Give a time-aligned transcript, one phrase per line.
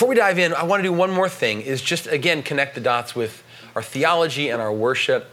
[0.00, 2.74] before we dive in, I want to do one more thing is just again connect
[2.74, 5.30] the dots with our theology and our worship.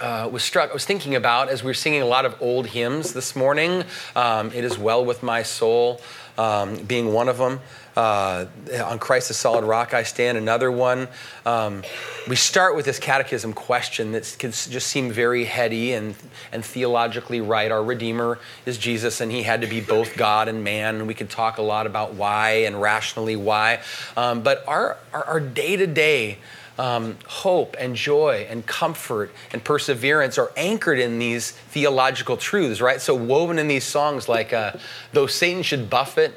[0.00, 2.68] Uh, was struck, I was thinking about as we were singing a lot of old
[2.68, 3.82] hymns this morning.
[4.14, 6.00] Um, it is well with my soul,
[6.38, 7.60] um, being one of them.
[7.96, 8.44] Uh,
[8.84, 11.08] on Christ the solid rock I stand, another one.
[11.46, 11.82] Um,
[12.28, 16.14] we start with this catechism question that can just seem very heady and,
[16.52, 17.70] and theologically right.
[17.70, 20.96] Our Redeemer is Jesus, and he had to be both God and man.
[20.96, 23.80] And we could talk a lot about why and rationally why.
[24.14, 26.38] Um, but our day to day,
[26.78, 33.00] hope and joy and comfort and perseverance are anchored in these theological truths, right?
[33.00, 34.72] So, woven in these songs like, uh,
[35.12, 36.34] though Satan should buffet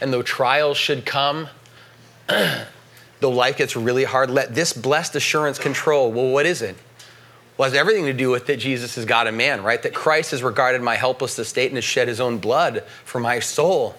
[0.00, 1.48] and though trials should come,
[2.28, 6.12] though life gets really hard, let this blessed assurance control.
[6.12, 6.76] Well, what is it?
[7.56, 9.82] Well, it has everything to do with that Jesus is God and man, right?
[9.82, 13.40] That Christ has regarded my helpless estate and has shed his own blood for my
[13.40, 13.96] soul.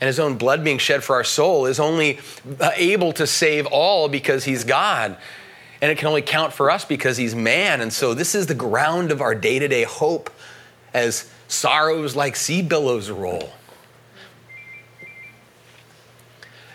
[0.00, 2.18] And his own blood being shed for our soul is only
[2.58, 5.16] uh, able to save all because he's God.
[5.82, 7.80] And it can only count for us because he's man.
[7.80, 10.30] And so this is the ground of our day to day hope
[10.94, 13.50] as sorrows like sea billows roll.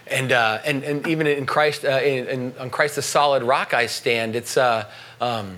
[0.08, 3.74] And, uh, and, and even in Christ, uh, in, in, on Christ the solid rock
[3.74, 4.86] I stand, it's, uh,
[5.20, 5.58] um,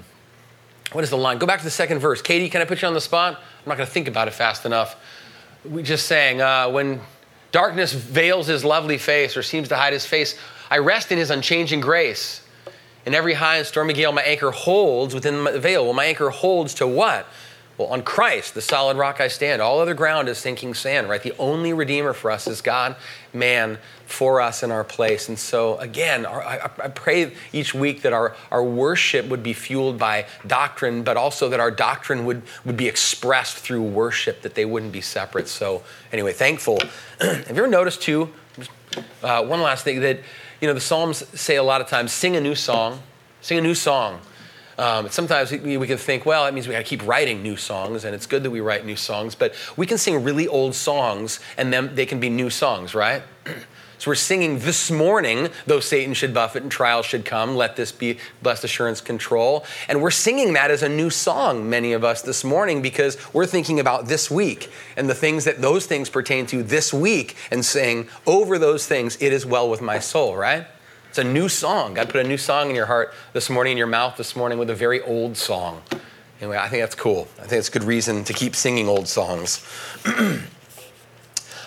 [0.94, 1.38] what is the line?
[1.38, 2.22] Go back to the second verse.
[2.22, 3.36] Katie, can I put you on the spot?
[3.36, 4.95] I'm not going to think about it fast enough.
[5.70, 7.02] We just sang, uh, when
[7.52, 10.38] darkness veils his lovely face or seems to hide his face,
[10.70, 12.42] I rest in his unchanging grace.
[13.06, 15.86] In every high and stormy gale, my anchor holds within the veil.
[15.86, 17.26] Well, my anchor holds to what?
[17.78, 19.61] Well, on Christ, the solid rock I stand.
[19.61, 21.22] All other ground is sinking sand, right?
[21.22, 22.95] The only Redeemer for us is God,
[23.33, 25.30] man, for us in our place.
[25.30, 30.25] And so, again, I, pray each week that our, our worship would be fueled by
[30.48, 34.92] doctrine, but also that our doctrine would, would be expressed through worship, that they wouldn't
[34.92, 35.48] be separate.
[35.48, 36.80] So, anyway, thankful.
[37.20, 38.33] Have you ever noticed, too,
[39.22, 40.22] uh, one last thing, that,
[40.61, 43.03] you know, the Psalms say a lot of times, sing a new song,
[43.42, 44.20] sing a new song.
[44.78, 47.58] Um, sometimes we, we can think, well, that means we got to keep writing new
[47.58, 50.76] songs, and it's good that we write new songs, but we can sing really old
[50.76, 53.23] songs, and then they can be new songs, right?
[53.99, 57.92] So we're singing this morning, though Satan should buffet and trials should come, let this
[57.92, 59.66] be blessed assurance control.
[59.89, 63.48] And we're singing that as a new song, many of us this morning, because we're
[63.48, 67.66] thinking about this week and the things that those things pertain to this week and
[67.66, 70.67] saying, over those things, it is well with my soul, right?
[71.17, 71.95] It's a new song.
[71.95, 74.60] God put a new song in your heart this morning, in your mouth this morning,
[74.60, 75.82] with a very old song.
[76.39, 77.28] Anyway, I think that's cool.
[77.39, 79.66] I think it's good reason to keep singing old songs.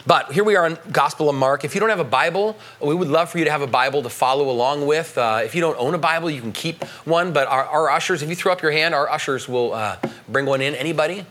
[0.06, 1.65] But here we are in Gospel of Mark.
[1.65, 4.03] If you don't have a Bible, we would love for you to have a Bible
[4.03, 5.19] to follow along with.
[5.19, 7.32] Uh, if you don't own a Bible, you can keep one.
[7.32, 10.47] But our, our ushers, if you throw up your hand, our ushers will uh, bring
[10.47, 10.75] one in.
[10.75, 11.27] Anybody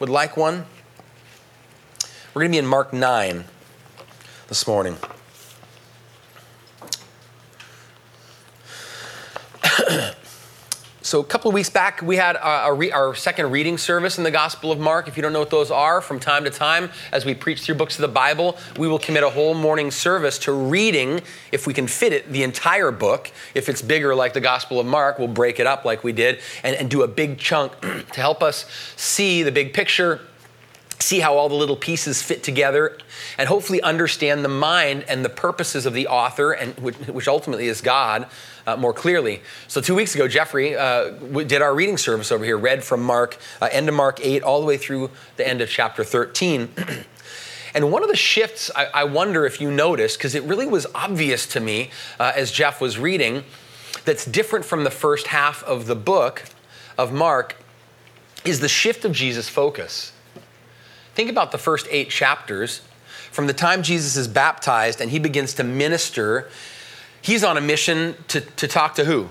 [0.00, 0.66] would like one?
[2.34, 3.44] We're going to be in Mark 9
[4.48, 4.96] this morning.
[11.02, 14.30] So, a couple of weeks back, we had our, our, second reading service in the
[14.30, 15.08] Gospel of Mark.
[15.08, 17.76] If you don't know what those are, from time to time, as we preach through
[17.76, 21.72] books of the Bible, we will commit a whole morning service to reading, if we
[21.72, 23.32] can fit it, the entire book.
[23.54, 26.40] If it's bigger, like the Gospel of Mark, we'll break it up like we did
[26.62, 30.20] and, and do a big chunk to help us see the big picture,
[31.02, 32.98] see how all the little pieces fit together,
[33.38, 37.80] and hopefully understand the mind and the purposes of the author, and which, ultimately is
[37.80, 38.26] God
[38.66, 39.42] uh, more clearly.
[39.68, 41.10] So, two weeks ago, Jeffrey uh,
[41.44, 44.60] did our reading service over here, read from Mark, uh, end of Mark 8, all
[44.60, 46.70] the way through the end of chapter 13.
[47.74, 50.86] and one of the shifts I, I wonder if you noticed, because it really was
[50.94, 53.44] obvious to me uh, as Jeff was reading,
[54.04, 56.44] that's different from the first half of the book
[56.98, 57.56] of Mark,
[58.44, 60.12] is the shift of Jesus' focus.
[61.14, 62.82] Think about the first eight chapters.
[63.30, 66.48] From the time Jesus is baptized and he begins to minister
[67.22, 69.28] He's on a mission to, to talk to who?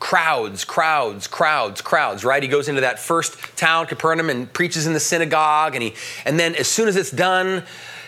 [0.00, 2.42] Crowds, crowds, crowds, crowds, right?
[2.42, 5.74] He goes into that first town, Capernaum, and preaches in the synagogue.
[5.74, 5.94] And, he,
[6.24, 7.62] and then as soon as it's done,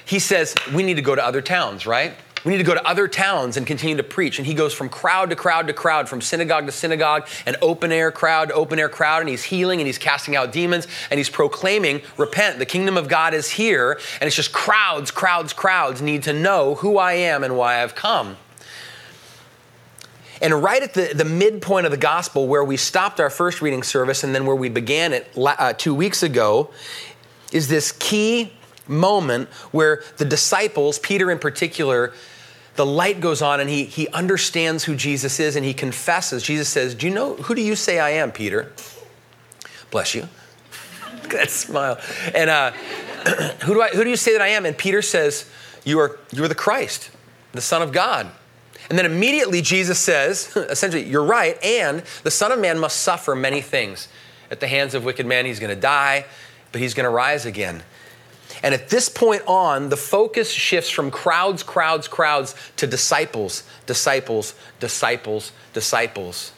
[0.05, 2.15] he says, We need to go to other towns, right?
[2.45, 4.39] We need to go to other towns and continue to preach.
[4.39, 7.91] And he goes from crowd to crowd to crowd, from synagogue to synagogue, an open
[7.91, 11.19] air crowd to open air crowd, and he's healing and he's casting out demons and
[11.19, 13.99] he's proclaiming, Repent, the kingdom of God is here.
[14.21, 17.95] And it's just crowds, crowds, crowds need to know who I am and why I've
[17.95, 18.37] come.
[20.43, 23.83] And right at the, the midpoint of the gospel, where we stopped our first reading
[23.83, 26.71] service and then where we began it uh, two weeks ago,
[27.53, 28.53] is this key
[28.87, 32.13] moment where the disciples, Peter in particular,
[32.77, 36.43] the light goes on and he, he understands who Jesus is and he confesses.
[36.43, 38.73] Jesus says, Do you know, who do you say I am, Peter?
[39.91, 40.29] Bless you.
[41.23, 42.01] Look at that smile.
[42.35, 42.73] And uh,
[43.65, 44.67] who, do I, who do you say that I am?
[44.67, 45.49] And Peter says,
[45.85, 47.11] you are, you are the Christ.
[47.53, 48.31] the Son of God.
[48.89, 53.35] And then immediately Jesus says, essentially, you're right, and the Son of Man must suffer
[53.35, 54.09] many things.
[54.51, 56.27] At the hands of wicked men, he's going to die,
[56.73, 57.83] but he's going to rise again.
[58.65, 64.55] And at this point on, the focus shifts from crowds, crowds, crowds to disciples, disciples,
[64.81, 66.51] disciples, disciples.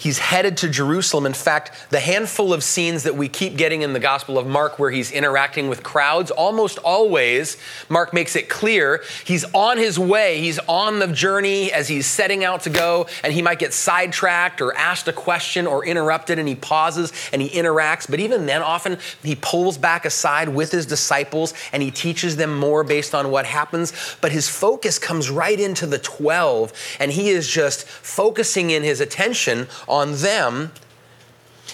[0.00, 1.26] He's headed to Jerusalem.
[1.26, 4.78] In fact, the handful of scenes that we keep getting in the Gospel of Mark
[4.78, 7.58] where he's interacting with crowds, almost always,
[7.90, 10.40] Mark makes it clear he's on his way.
[10.40, 14.62] He's on the journey as he's setting out to go, and he might get sidetracked
[14.62, 18.08] or asked a question or interrupted, and he pauses and he interacts.
[18.08, 22.56] But even then, often he pulls back aside with his disciples and he teaches them
[22.56, 23.92] more based on what happens.
[24.22, 29.02] But his focus comes right into the 12, and he is just focusing in his
[29.02, 30.72] attention on them.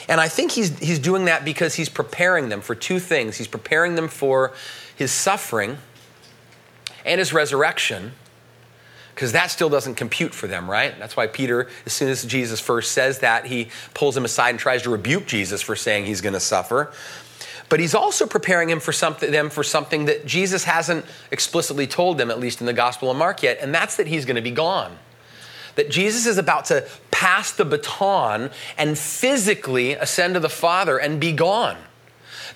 [0.08, 3.36] And I think he's, he's doing that because he's preparing them for two things.
[3.36, 4.52] He's preparing them for
[4.94, 5.78] his suffering
[7.04, 8.12] and his resurrection,
[9.14, 10.98] because that still doesn't compute for them, right?
[10.98, 14.58] That's why Peter, as soon as Jesus first says that, he pulls him aside and
[14.58, 16.92] tries to rebuke Jesus for saying he's going to suffer.
[17.68, 22.18] But he's also preparing him for something, them for something that Jesus hasn't explicitly told
[22.18, 24.42] them, at least in the Gospel of Mark yet, and that's that he's going to
[24.42, 24.98] be gone
[25.76, 31.20] that Jesus is about to pass the baton and physically ascend to the Father and
[31.20, 31.76] be gone.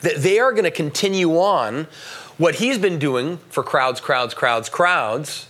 [0.02, 1.86] That they are going to continue on
[2.38, 5.46] what he's been doing for crowds, crowds, crowds, crowds.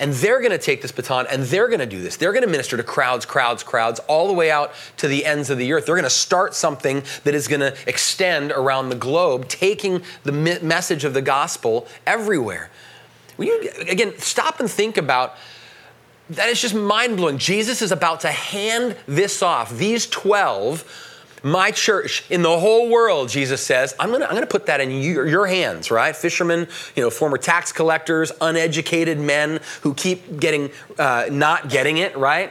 [0.00, 2.16] And they're going to take this baton and they're going to do this.
[2.16, 5.50] They're going to minister to crowds, crowds, crowds, all the way out to the ends
[5.50, 5.86] of the earth.
[5.86, 10.30] They're going to start something that is going to extend around the globe, taking the
[10.30, 12.70] message of the gospel everywhere.
[13.38, 15.36] You, again, stop and think about
[16.30, 17.38] that is just mind blowing.
[17.38, 19.76] Jesus is about to hand this off.
[19.76, 24.66] These 12, my church in the whole world, Jesus says, I'm gonna, I'm gonna put
[24.66, 26.14] that in your, your, hands, right?
[26.14, 32.16] Fishermen, you know, former tax collectors, uneducated men who keep getting, uh, not getting it,
[32.16, 32.50] right?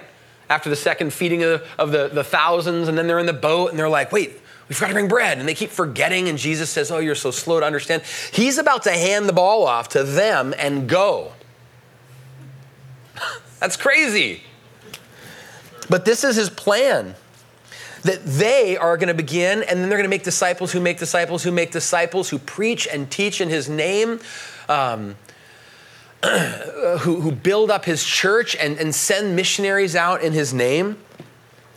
[0.49, 3.69] After the second feeding of, of the, the thousands, and then they're in the boat
[3.69, 4.39] and they're like, wait,
[4.69, 5.37] we've got to bring bread.
[5.37, 8.03] And they keep forgetting, and Jesus says, Oh, you're so slow to understand.
[8.31, 11.33] He's about to hand the ball off to them and go.
[13.59, 14.43] That's crazy.
[15.89, 17.15] But this is his plan
[18.03, 20.97] that they are going to begin and then they're going to make disciples who make
[20.97, 24.19] disciples who make disciples who preach and teach in his name.
[24.69, 25.15] Um,
[26.23, 30.97] who, who build up his church and, and send missionaries out in his name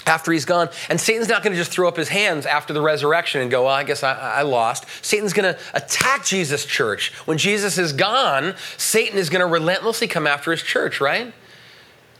[0.06, 0.70] after he's gone.
[0.88, 3.64] And Satan's not going to just throw up his hands after the resurrection and go,
[3.64, 4.86] well, I guess I, I lost.
[5.02, 7.12] Satan's going to attack Jesus' church.
[7.26, 11.34] When Jesus is gone, Satan is going to relentlessly come after his church, right?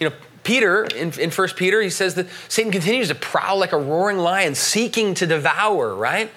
[0.01, 3.73] You know, Peter, in, in 1 Peter, he says that Satan continues to prowl like
[3.73, 6.31] a roaring lion, seeking to devour, right?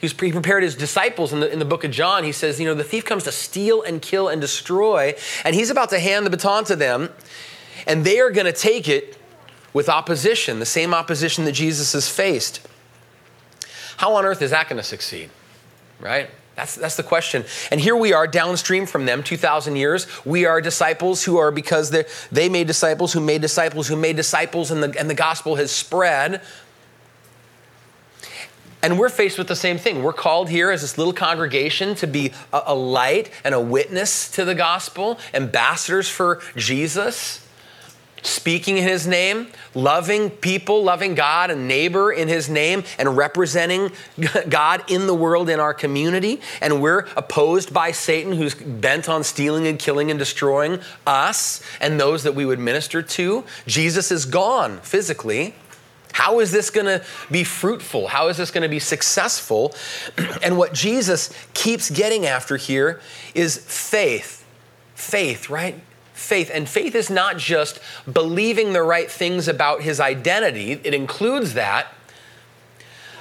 [0.00, 2.24] He, was, he prepared his disciples in the, in the book of John.
[2.24, 5.14] He says, you know, the thief comes to steal and kill and destroy,
[5.44, 7.10] and he's about to hand the baton to them,
[7.86, 9.16] and they are going to take it
[9.72, 12.66] with opposition, the same opposition that Jesus has faced.
[13.98, 15.30] How on earth is that going to succeed,
[16.00, 16.30] right?
[16.56, 17.44] That's, that's the question.
[17.70, 20.06] And here we are downstream from them, 2,000 years.
[20.24, 24.70] We are disciples who are because they made disciples who made disciples who made disciples,
[24.70, 26.42] and the, and the gospel has spread.
[28.82, 30.02] And we're faced with the same thing.
[30.02, 34.30] We're called here as this little congregation to be a, a light and a witness
[34.32, 37.46] to the gospel, ambassadors for Jesus
[38.22, 43.92] speaking in his name, loving people, loving God and neighbor in his name, and representing
[44.48, 46.40] God in the world in our community.
[46.60, 52.00] And we're opposed by Satan, who's bent on stealing and killing and destroying us and
[52.00, 53.44] those that we would minister to.
[53.66, 55.54] Jesus is gone physically.
[56.12, 58.08] How is this going to be fruitful?
[58.08, 59.74] How is this going to be successful?
[60.42, 63.00] And what Jesus keeps getting after here
[63.34, 64.44] is faith.
[64.94, 65.80] Faith, right?
[66.20, 66.50] Faith.
[66.52, 71.88] And faith is not just believing the right things about his identity, it includes that.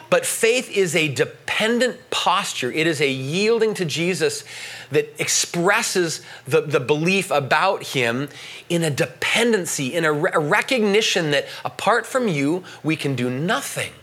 [0.10, 2.72] But faith is a dependent posture.
[2.72, 4.44] It is a yielding to Jesus
[4.90, 8.30] that expresses the, the belief about him
[8.70, 13.30] in a dependency, in a, re- a recognition that apart from you, we can do
[13.30, 13.94] nothing.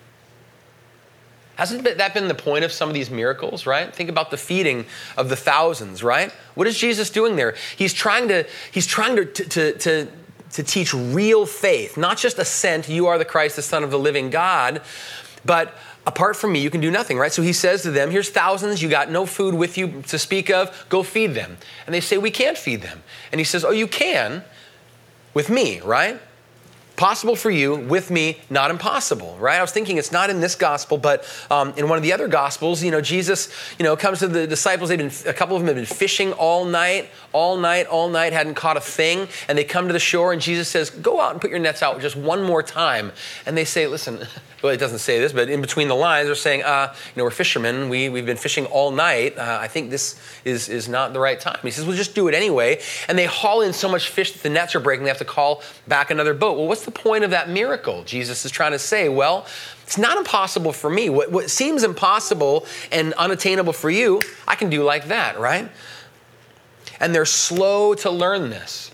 [1.56, 3.92] Hasn't that been the point of some of these miracles, right?
[3.94, 4.84] Think about the feeding
[5.16, 6.30] of the thousands, right?
[6.54, 7.54] What is Jesus doing there?
[7.76, 10.08] He's trying to, he's trying to, to, to,
[10.52, 13.98] to teach real faith, not just assent, you are the Christ, the Son of the
[13.98, 14.82] living God,
[15.46, 15.74] but
[16.06, 17.32] apart from me, you can do nothing, right?
[17.32, 20.50] So he says to them, Here's thousands, you got no food with you to speak
[20.50, 21.56] of, go feed them.
[21.86, 23.02] And they say, We can't feed them.
[23.32, 24.44] And he says, Oh, you can
[25.34, 26.20] with me, right?
[26.96, 29.58] Possible for you with me not impossible right?
[29.58, 32.28] I was thinking it's not in this gospel but um, in one of the other
[32.28, 35.62] gospels you know jesus you know comes to the disciples they've been a couple of
[35.62, 39.56] them have been fishing all night all night all night hadn't caught a thing and
[39.56, 42.00] they come to the shore and jesus says go out and put your nets out
[42.00, 43.12] just one more time.
[43.44, 44.26] And they say listen
[44.62, 47.24] well it doesn't say this but in between the lines they're saying uh, you know
[47.24, 47.88] we're fishermen.
[47.88, 49.36] We, we've been fishing all night.
[49.36, 51.58] Uh, i think this is, is not the right time.
[51.62, 52.80] He says well just do it anyway.
[53.08, 55.24] And they haul in so much fish that the nets are breaking they have to
[55.24, 56.56] call back another boat.
[56.56, 58.02] Well what's the point of that miracle?
[58.04, 59.46] Jesus is trying to say, well,
[59.84, 61.10] it's not impossible for me.
[61.10, 65.70] What, what seems impossible and unattainable for you, I can do like that, right?
[66.98, 68.90] And they're slow to learn this.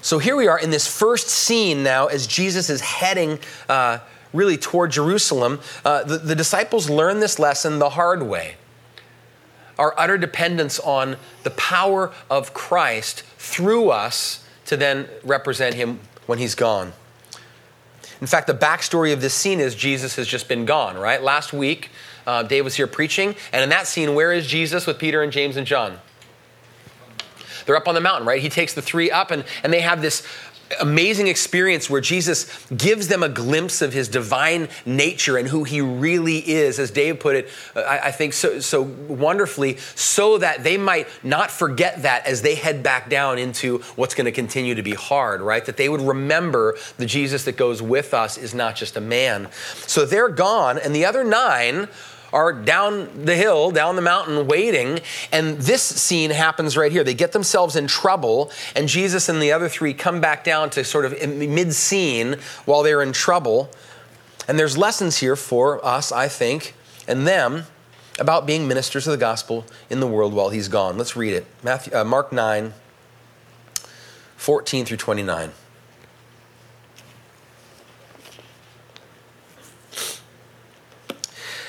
[0.00, 3.38] So here we are in this first scene now as Jesus is heading
[3.68, 3.98] uh,
[4.32, 5.60] really toward Jerusalem.
[5.84, 8.56] Uh, the, the disciples learn this lesson the hard way
[9.78, 16.38] our utter dependence on the power of Christ through us to then represent him when
[16.38, 16.92] he's gone.
[18.20, 21.22] In fact, the backstory of this scene is Jesus has just been gone, right?
[21.22, 21.90] Last week,
[22.26, 25.30] uh, Dave was here preaching, and in that scene, where is Jesus with Peter and
[25.30, 25.98] James and John?
[27.66, 28.40] They're up on the mountain, right?
[28.40, 30.26] He takes the three up, and, and they have this
[30.80, 35.80] amazing experience where Jesus gives them a glimpse of his divine nature and who he
[35.80, 40.64] really is, as Dave put it, uh, I, I, think so, so wonderfully, so that
[40.64, 44.74] they might not forget that as they head back down into what's going to continue
[44.74, 45.64] to be hard, right?
[45.64, 49.48] That they would remember the Jesus that goes with us is not just a man.
[49.86, 51.88] So they're gone, and the other nine
[52.34, 54.98] are down the hill, down the mountain, waiting.
[55.32, 57.04] And this scene happens right here.
[57.04, 60.84] They get themselves in trouble, and Jesus and the other three come back down to
[60.84, 63.70] sort of mid scene while they're in trouble.
[64.48, 66.74] And there's lessons here for us, I think,
[67.06, 67.64] and them
[68.18, 70.98] about being ministers of the gospel in the world while he's gone.
[70.98, 71.46] Let's read it.
[71.62, 72.74] Matthew, uh, Mark 9,
[74.36, 75.52] 14 through 29.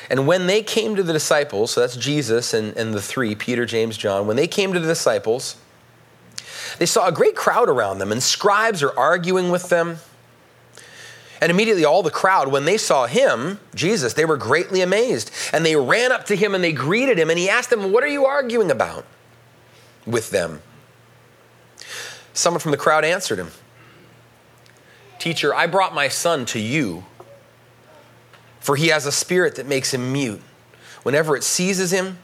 [0.10, 3.66] And when they came to the disciples, so that's Jesus and, and the three, Peter,
[3.66, 5.58] James, John, when they came to the disciples,
[6.78, 9.98] they saw a great crowd around them, and scribes are arguing with them.
[11.42, 15.32] And immediately, all the crowd, when they saw him, Jesus, they were greatly amazed.
[15.52, 17.30] And they ran up to him and they greeted him.
[17.30, 19.06] And he asked them, What are you arguing about
[20.06, 20.62] with them?
[22.34, 23.52] Someone from the crowd answered him
[25.20, 27.06] Teacher, I brought my son to you
[28.66, 30.42] for he has a spirit that makes him mute.
[31.04, 32.18] Whenever it seizes him,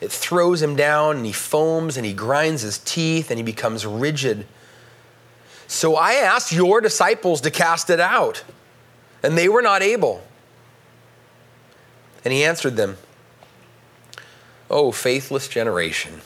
[0.00, 3.84] it throws him down and he foams and he grinds his teeth and he becomes
[3.84, 4.46] rigid.
[5.66, 8.44] So I asked your disciples to cast it out,
[9.20, 10.22] and they were not able.
[12.24, 12.96] And he answered them,
[14.70, 16.20] Oh, faithless generation,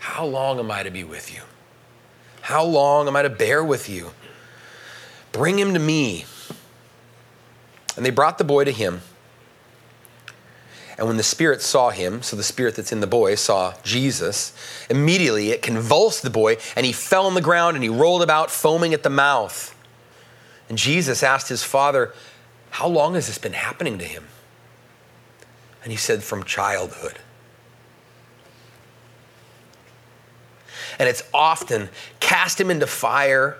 [0.00, 1.42] how long am I to be with you?
[2.40, 4.10] How long am I to bear with you?
[5.30, 6.24] Bring him to me.
[7.98, 9.00] And they brought the boy to him.
[10.96, 14.52] And when the spirit saw him, so the spirit that's in the boy saw Jesus,
[14.88, 18.52] immediately it convulsed the boy, and he fell on the ground and he rolled about,
[18.52, 19.76] foaming at the mouth.
[20.68, 22.14] And Jesus asked his father,
[22.70, 24.28] How long has this been happening to him?
[25.82, 27.18] And he said, From childhood.
[31.00, 31.88] And it's often
[32.20, 33.56] cast him into fire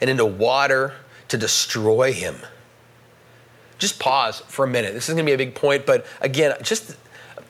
[0.00, 0.94] and into water
[1.26, 2.36] to destroy him
[3.80, 4.94] just pause for a minute.
[4.94, 6.96] This is going to be a big point, but again, just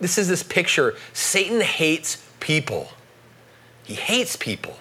[0.01, 0.97] this is this picture.
[1.13, 2.89] Satan hates people.
[3.85, 4.77] He hates people.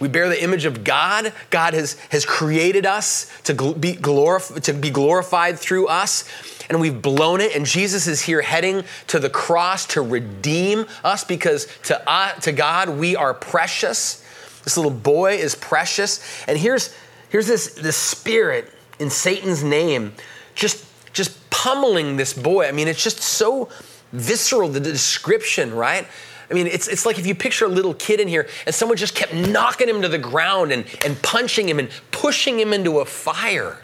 [0.00, 1.32] We bear the image of God.
[1.50, 6.24] God has, has created us to be, glorif- to be glorified through us,
[6.68, 7.54] and we've blown it.
[7.54, 12.52] And Jesus is here heading to the cross to redeem us because to, uh, to
[12.52, 14.24] God we are precious.
[14.64, 16.20] This little boy is precious.
[16.48, 16.94] And here's,
[17.30, 20.12] here's this, this spirit in Satan's name
[20.54, 22.66] just, just pummeling this boy.
[22.66, 23.70] I mean, it's just so
[24.12, 26.06] visceral, the description, right?
[26.50, 28.98] I mean, it's, it's like if you picture a little kid in here and someone
[28.98, 32.98] just kept knocking him to the ground and, and punching him and pushing him into
[32.98, 33.80] a fire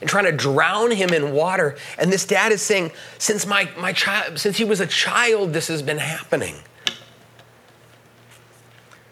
[0.00, 1.76] and trying to drown him in water.
[1.98, 5.68] And this dad is saying, since my, my child, since he was a child, this
[5.68, 6.56] has been happening.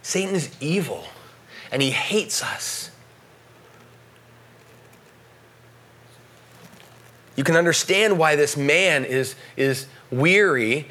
[0.03, 1.05] Satan is evil
[1.71, 2.90] and he hates us.
[7.41, 10.89] You can understand why this man is, is weary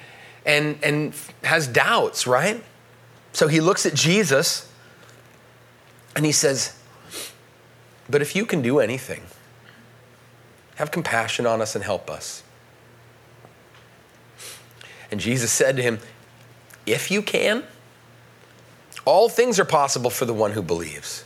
[0.48, 1.14] and, and
[1.44, 2.64] has doubts, right?
[3.34, 4.68] So he looks at Jesus
[6.16, 6.76] and he says,
[8.10, 9.22] But if you can do anything,
[10.78, 12.42] have compassion on us and help us.
[15.12, 16.00] And Jesus said to him,
[16.88, 17.64] If you can,
[19.06, 21.26] All things are possible for the one who believes.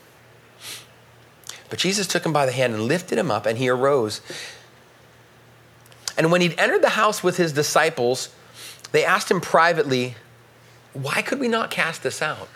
[1.71, 4.19] But Jesus took him by the hand and lifted him up, and he arose.
[6.17, 8.29] And when he'd entered the house with his disciples,
[8.91, 10.15] they asked him privately,
[10.91, 12.49] Why could we not cast this out?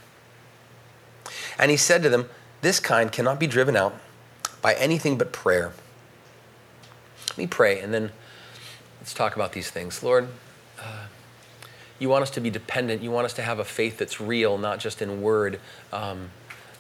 [1.58, 2.30] And he said to them,
[2.60, 3.96] This kind cannot be driven out
[4.62, 5.72] by anything but prayer.
[7.30, 8.12] Let me pray, and then
[9.00, 10.04] let's talk about these things.
[10.04, 10.28] Lord,
[10.78, 11.06] uh,
[12.00, 13.02] you want us to be dependent.
[13.02, 15.62] You want us to have a faith that's real, not just in word.
[15.94, 16.32] Um,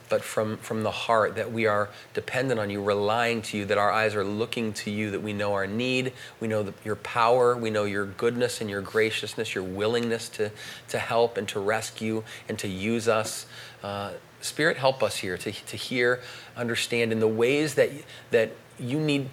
[0.09, 3.77] but from, from the heart, that we are dependent on you, relying to you, that
[3.77, 6.95] our eyes are looking to you, that we know our need, we know the, your
[6.97, 10.51] power, we know your goodness and your graciousness, your willingness to,
[10.89, 13.45] to help and to rescue and to use us.
[13.83, 16.21] Uh, Spirit, help us here to, to hear,
[16.55, 17.89] understand in the ways that,
[18.31, 19.29] that you need,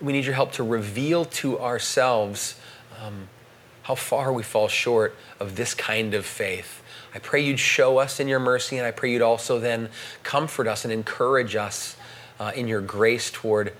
[0.00, 2.58] we need your help to reveal to ourselves
[3.02, 3.28] um,
[3.82, 6.82] how far we fall short of this kind of faith
[7.14, 9.88] I pray you'd show us in your mercy, and I pray you'd also then
[10.22, 11.96] comfort us and encourage us
[12.40, 13.72] uh, in your grace toward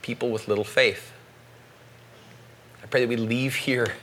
[0.00, 1.12] people with little faith.
[2.82, 3.94] I pray that we leave here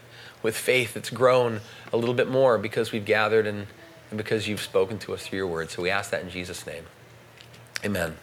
[0.44, 1.62] with faith that's grown
[1.92, 3.68] a little bit more because we've gathered and,
[4.10, 5.70] and because you've spoken to us through your word.
[5.70, 6.86] So we ask that in Jesus' name.
[7.86, 8.18] Amen.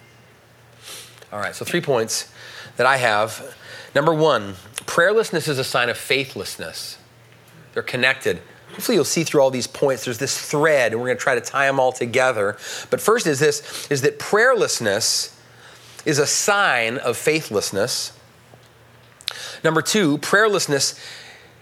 [1.32, 2.32] All right, so three points
[2.76, 3.56] that I have.
[3.94, 6.98] Number one, prayerlessness is a sign of faithlessness.
[7.72, 8.40] They're connected.
[8.76, 11.34] Hopefully you'll see through all these points there's this thread and we're going to try
[11.34, 12.58] to tie them all together.
[12.90, 15.34] But first is this is that prayerlessness
[16.04, 18.12] is a sign of faithlessness.
[19.64, 21.02] Number 2, prayerlessness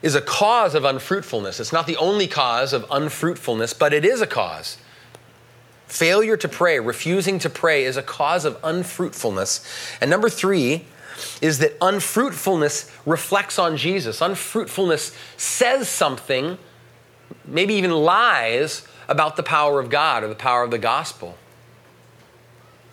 [0.02, 1.60] is a cause of unfruitfulness.
[1.60, 4.76] It's not the only cause of unfruitfulness, but it is a cause.
[5.86, 9.64] Failure to pray, refusing to pray, is a cause of unfruitfulness.
[10.00, 10.84] And number three
[11.40, 14.20] is that unfruitfulness reflects on Jesus.
[14.20, 16.58] Unfruitfulness says something
[17.44, 21.36] maybe even lies about the power of God or the power of the gospel.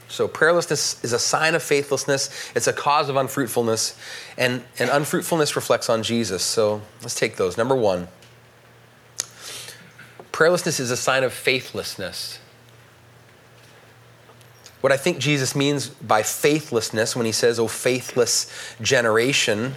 [0.08, 3.98] So, prayerlessness is a sign of faithlessness, it's a cause of unfruitfulness,
[4.38, 6.44] and, and unfruitfulness reflects on Jesus.
[6.44, 7.58] So, let's take those.
[7.58, 8.10] Number one
[10.32, 12.40] prayerlessness is a sign of faithlessness.
[14.82, 19.76] What I think Jesus means by faithlessness when he says, Oh, faithless generation,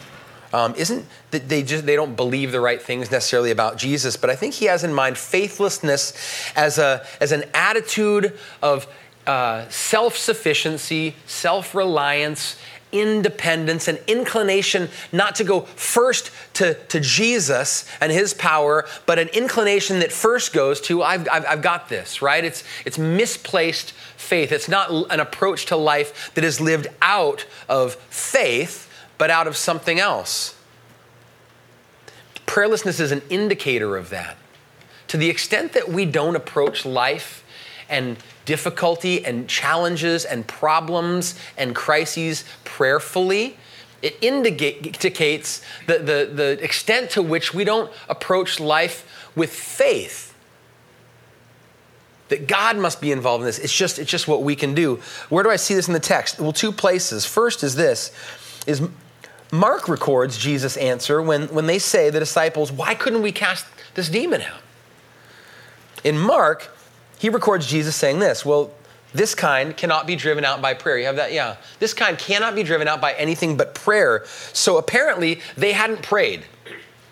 [0.55, 4.31] um, isn't that they just they don't believe the right things necessarily about Jesus, but
[4.31, 6.13] I think he has in mind faithlessness
[6.55, 8.87] as a as an attitude of
[9.27, 12.57] uh, self sufficiency, self reliance,
[12.93, 19.29] independence, and inclination not to go first to, to Jesus and his power, but an
[19.29, 22.45] inclination that first goes to, I've, I've, I've, got this, right?
[22.45, 24.53] It's, it's misplaced faith.
[24.53, 28.84] It's not an approach to life that is lived out of faith,
[29.19, 30.57] but out of something else.
[32.47, 34.37] Prayerlessness is an indicator of that.
[35.09, 37.45] To the extent that we don't approach life
[37.89, 43.57] and difficulty and challenges and problems and crises prayerfully,
[44.03, 50.35] it indicates the, the, the extent to which we don't approach life with faith
[52.29, 53.59] that God must be involved in this.
[53.59, 55.01] It's just, it's just what we can do.
[55.29, 56.41] Where do I see this in the text?
[56.41, 57.25] Well, two places.
[57.25, 58.13] First is this
[58.67, 58.83] is
[59.55, 63.65] Mark records Jesus' answer when, when they say, the disciples, why couldn't we cast
[63.95, 64.61] this demon out?
[66.03, 66.77] In Mark,
[67.19, 68.73] he records Jesus saying this, well,
[69.13, 70.99] this kind cannot be driven out by prayer.
[70.99, 71.33] You have that?
[71.33, 71.55] Yeah.
[71.79, 74.25] This kind cannot be driven out by anything but prayer.
[74.53, 76.43] So apparently, they hadn't prayed.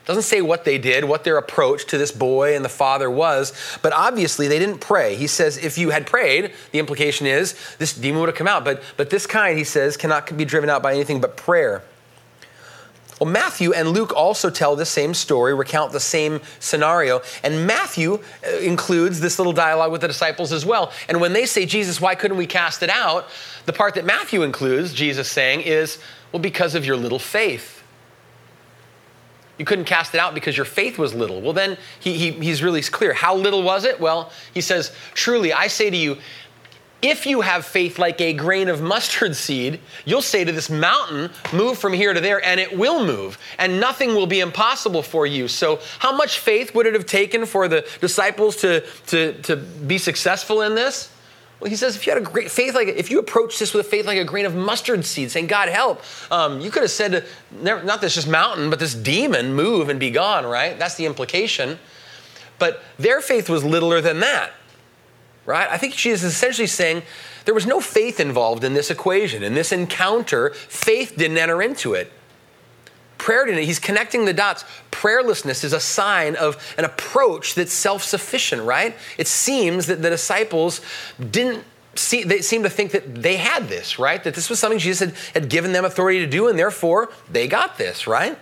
[0.05, 3.53] Doesn't say what they did, what their approach to this boy and the father was,
[3.83, 5.15] but obviously they didn't pray.
[5.15, 8.65] He says, if you had prayed, the implication is this demon would have come out.
[8.65, 11.85] But, but this kind, he says, cannot be driven out by anything but prayer.
[13.23, 17.23] Well, Matthew and Luke also tell the same story, recount the same scenario.
[17.45, 20.91] And Matthew uh, includes this little dialogue with the disciples as well.
[21.09, 23.29] And when they say, Jesus, why couldn't we cast it out?
[23.65, 26.01] The part that Matthew includes, Jesus saying, is,
[26.33, 27.85] well, because of your little faith.
[29.57, 31.41] You couldn't cast it out because your faith was little.
[31.41, 33.13] Well, then he, he, he's really clear.
[33.13, 34.01] How little was it?
[34.01, 36.19] Well, he says, Truly, I say to you,
[37.03, 41.31] if you have faith like a grain of mustard seed, you'll say to this mountain,
[41.53, 45.27] Move from here to there, and it will move, and nothing will be impossible for
[45.27, 45.49] you.
[45.49, 49.99] So, how much faith would it have taken for the disciples to, to, to be
[49.99, 51.11] successful in this?
[51.59, 53.87] Well, he says if you had a great faith like if you approach this with
[53.87, 56.91] a faith like a grain of mustard seed, saying, "God help," um, you could have
[56.91, 60.45] said, not this just mountain, but this demon, move and be gone.
[60.45, 60.77] Right?
[60.77, 61.79] That's the implication.
[62.59, 64.53] But their faith was littler than that.
[65.45, 65.69] Right?
[65.69, 67.03] I think Jesus is essentially saying
[67.45, 70.51] there was no faith involved in this equation, in this encounter.
[70.51, 72.13] Faith didn't enter into it.
[73.19, 73.65] Prayer didn't.
[73.65, 74.65] He's connecting the dots.
[74.91, 78.97] Prayerlessness is a sign of an approach that's self sufficient, right?
[79.19, 80.81] It seems that the disciples
[81.31, 84.23] didn't see, they seem to think that they had this, right?
[84.25, 85.01] That this was something Jesus
[85.35, 88.39] had, had given them authority to do, and therefore they got this, right?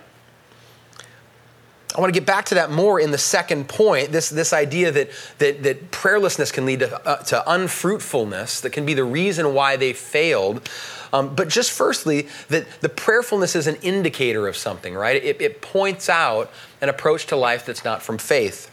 [1.95, 4.13] I want to get back to that more in the second point.
[4.13, 8.85] This, this idea that, that, that prayerlessness can lead to, uh, to unfruitfulness, that can
[8.85, 10.69] be the reason why they failed.
[11.11, 15.21] Um, but just firstly, that the prayerfulness is an indicator of something, right?
[15.21, 16.49] It, it points out
[16.79, 18.70] an approach to life that's not from faith.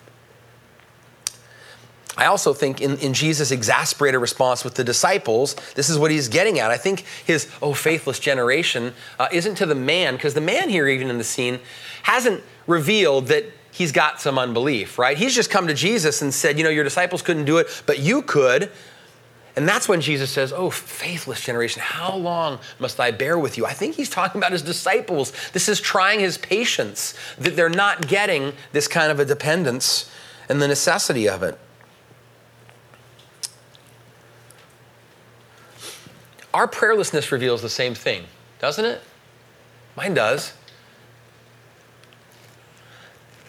[2.18, 6.26] I also think in, in Jesus' exasperated response with the disciples, this is what he's
[6.26, 6.72] getting at.
[6.72, 10.88] I think his, oh, faithless generation uh, isn't to the man, because the man here,
[10.88, 11.60] even in the scene,
[12.02, 15.16] hasn't revealed that he's got some unbelief, right?
[15.16, 18.00] He's just come to Jesus and said, you know, your disciples couldn't do it, but
[18.00, 18.72] you could.
[19.54, 23.66] And that's when Jesus says, Oh, faithless generation, how long must I bear with you?
[23.66, 25.32] I think he's talking about his disciples.
[25.52, 30.08] This is trying his patience, that they're not getting this kind of a dependence
[30.48, 31.58] and the necessity of it.
[36.54, 38.24] Our prayerlessness reveals the same thing,
[38.58, 39.00] doesn't it?
[39.96, 40.52] Mine does.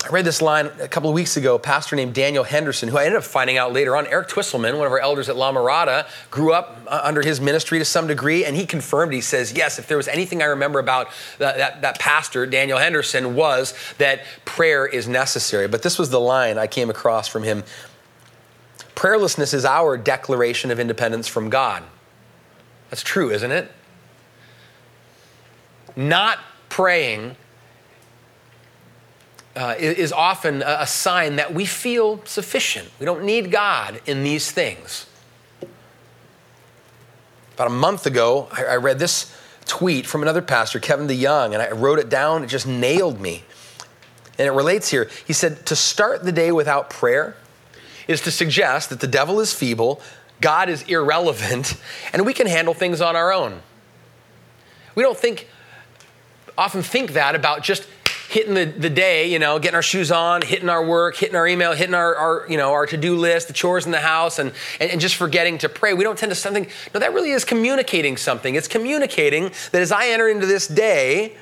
[0.05, 1.55] I read this line a couple of weeks ago.
[1.55, 4.77] A pastor named Daniel Henderson, who I ended up finding out later on, Eric Twisselman,
[4.77, 8.07] one of our elders at La Mirada, grew up uh, under his ministry to some
[8.07, 9.11] degree, and he confirmed.
[9.11, 12.77] He says, "Yes, if there was anything I remember about that, that, that pastor, Daniel
[12.77, 17.43] Henderson, was that prayer is necessary." But this was the line I came across from
[17.43, 17.63] him:
[18.95, 21.83] "Prayerlessness is our declaration of independence from God."
[22.89, 23.71] That's true, isn't it?
[25.95, 27.35] Not praying
[29.55, 32.89] uh, is often a sign that we feel sufficient.
[32.99, 35.05] We don't need God in these things.
[37.55, 41.61] About a month ago, I, I read this tweet from another pastor, Kevin DeYoung, and
[41.61, 42.43] I wrote it down.
[42.43, 43.43] It just nailed me.
[44.37, 45.09] And it relates here.
[45.27, 47.35] He said, To start the day without prayer
[48.07, 50.01] is to suggest that the devil is feeble,
[50.41, 51.75] God is irrelevant,
[52.13, 53.61] and we can handle things on our own.
[54.95, 55.47] We don't think,
[56.57, 57.87] often think that about just
[58.29, 61.47] hitting the, the day, you know, getting our shoes on, hitting our work, hitting our
[61.47, 64.53] email, hitting our, our you know, our to-do list, the chores in the house, and,
[64.79, 65.93] and, and just forgetting to pray.
[65.95, 68.53] We don't tend to something, no, that really is communicating something.
[68.53, 71.37] It's communicating that as I enter into this day,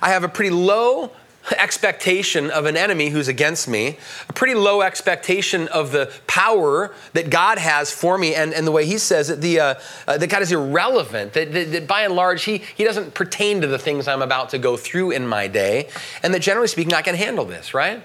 [0.00, 1.12] I have a pretty low
[1.52, 7.30] expectation of an enemy who's against me, a pretty low expectation of the power that
[7.30, 9.74] God has for me, and, and the way He says it, the, uh,
[10.06, 13.60] uh, that God is irrelevant, that, that, that, by and large, he, he doesn't pertain
[13.60, 15.88] to the things I'm about to go through in my day,
[16.22, 18.02] and that generally speaking, I can handle this, right?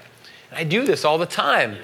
[0.52, 1.76] I do this all the time.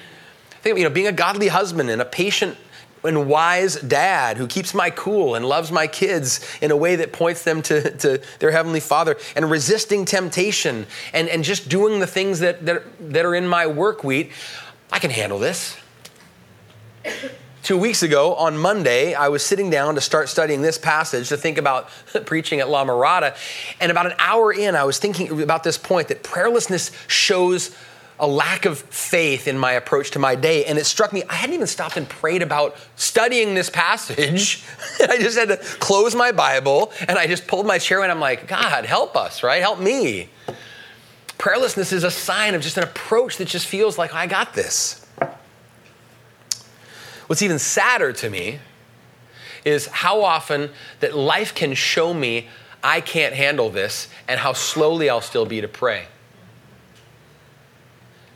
[0.53, 2.59] I think, you know, being a godly husband and a patient
[3.07, 7.13] and wise dad who keeps my cool and loves my kids in a way that
[7.13, 12.07] points them to, to their heavenly father and resisting temptation and, and just doing the
[12.07, 14.33] things that, that, that are in my work week
[14.93, 15.77] i can handle this.
[17.63, 21.37] Two weeks ago on monday i was sitting down to start studying this passage to
[21.37, 21.89] think about
[22.27, 23.37] preaching at la mirada
[23.81, 27.77] and about an hour in i was thinking about this point that prayerlessness shows
[28.19, 30.65] a lack of faith in my approach to my day.
[30.65, 34.65] And it struck me, I hadn't even stopped and prayed about studying this passage.
[35.01, 38.21] I just had to close my Bible and I just pulled my chair and I'm
[38.21, 39.61] like, God, help us, right?
[39.61, 40.31] Help me.
[41.39, 45.07] Prayerlessness is a sign of just an approach that just feels like I got this.
[47.27, 48.61] What's even sadder to me
[49.65, 52.49] is how often that life can show me
[52.83, 56.07] I can't handle this and how slowly I'll still be to pray.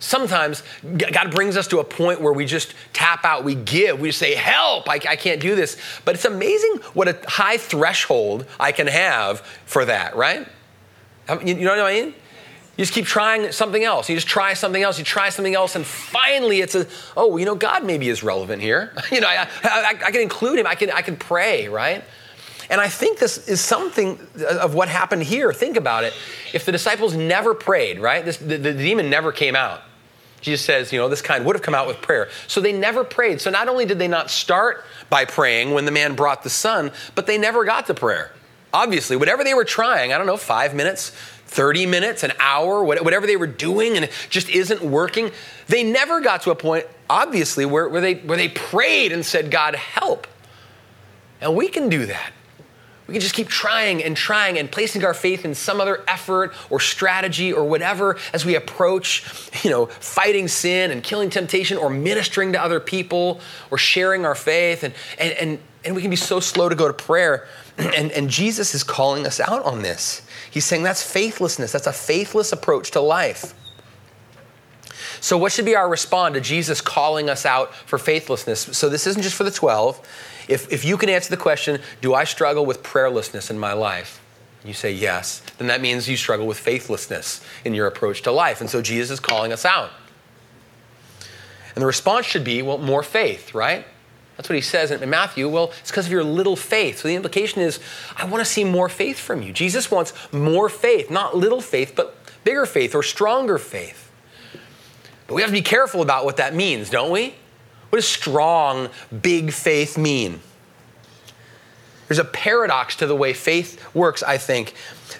[0.01, 0.63] Sometimes
[0.97, 4.33] God brings us to a point where we just tap out, we give, we say,
[4.33, 5.77] Help, I, I, can't do this.
[6.03, 10.47] But it's amazing what a high threshold I can have for that, right?
[11.45, 12.07] You know what I mean?
[12.07, 14.09] You just keep trying something else.
[14.09, 14.97] You just try something else.
[14.97, 18.59] You try something else, and finally, it's a oh, you know, God maybe is relevant
[18.59, 18.93] here.
[19.11, 20.65] you know, I, I, I can include Him.
[20.65, 22.03] I can I can pray, right?
[22.71, 25.53] And I think this is something of what happened here.
[25.53, 26.13] Think about it.
[26.53, 28.23] If the disciples never prayed, right?
[28.23, 29.81] This, the, the demon never came out.
[30.41, 32.29] Jesus says, you know, this kind would have come out with prayer.
[32.47, 33.39] So they never prayed.
[33.39, 36.91] So not only did they not start by praying when the man brought the son,
[37.15, 38.31] but they never got to prayer.
[38.73, 41.11] Obviously, whatever they were trying, I don't know, five minutes,
[41.47, 45.31] 30 minutes, an hour, whatever they were doing, and it just isn't working,
[45.67, 49.51] they never got to a point, obviously, where, where, they, where they prayed and said,
[49.51, 50.25] God, help.
[51.41, 52.31] And we can do that.
[53.11, 56.53] We can just keep trying and trying and placing our faith in some other effort
[56.69, 59.25] or strategy or whatever as we approach,
[59.65, 64.33] you know, fighting sin and killing temptation or ministering to other people or sharing our
[64.33, 64.85] faith.
[64.85, 67.47] And, and, and, and we can be so slow to go to prayer.
[67.77, 70.21] And, and Jesus is calling us out on this.
[70.49, 73.53] He's saying that's faithlessness, that's a faithless approach to life.
[75.19, 78.77] So, what should be our response to Jesus calling us out for faithlessness?
[78.77, 79.99] So, this isn't just for the 12.
[80.47, 84.21] If, if you can answer the question, do I struggle with prayerlessness in my life?
[84.63, 88.61] You say yes, then that means you struggle with faithlessness in your approach to life.
[88.61, 89.89] And so Jesus is calling us out.
[91.75, 93.85] And the response should be, well, more faith, right?
[94.37, 95.47] That's what he says in Matthew.
[95.47, 96.99] Well, it's because of your little faith.
[96.99, 97.79] So the implication is,
[98.17, 99.53] I want to see more faith from you.
[99.53, 104.11] Jesus wants more faith, not little faith, but bigger faith or stronger faith.
[105.27, 107.35] But we have to be careful about what that means, don't we?
[107.91, 108.87] What does strong,
[109.21, 110.39] big faith mean?
[112.07, 114.75] There's a paradox to the way faith works, I think.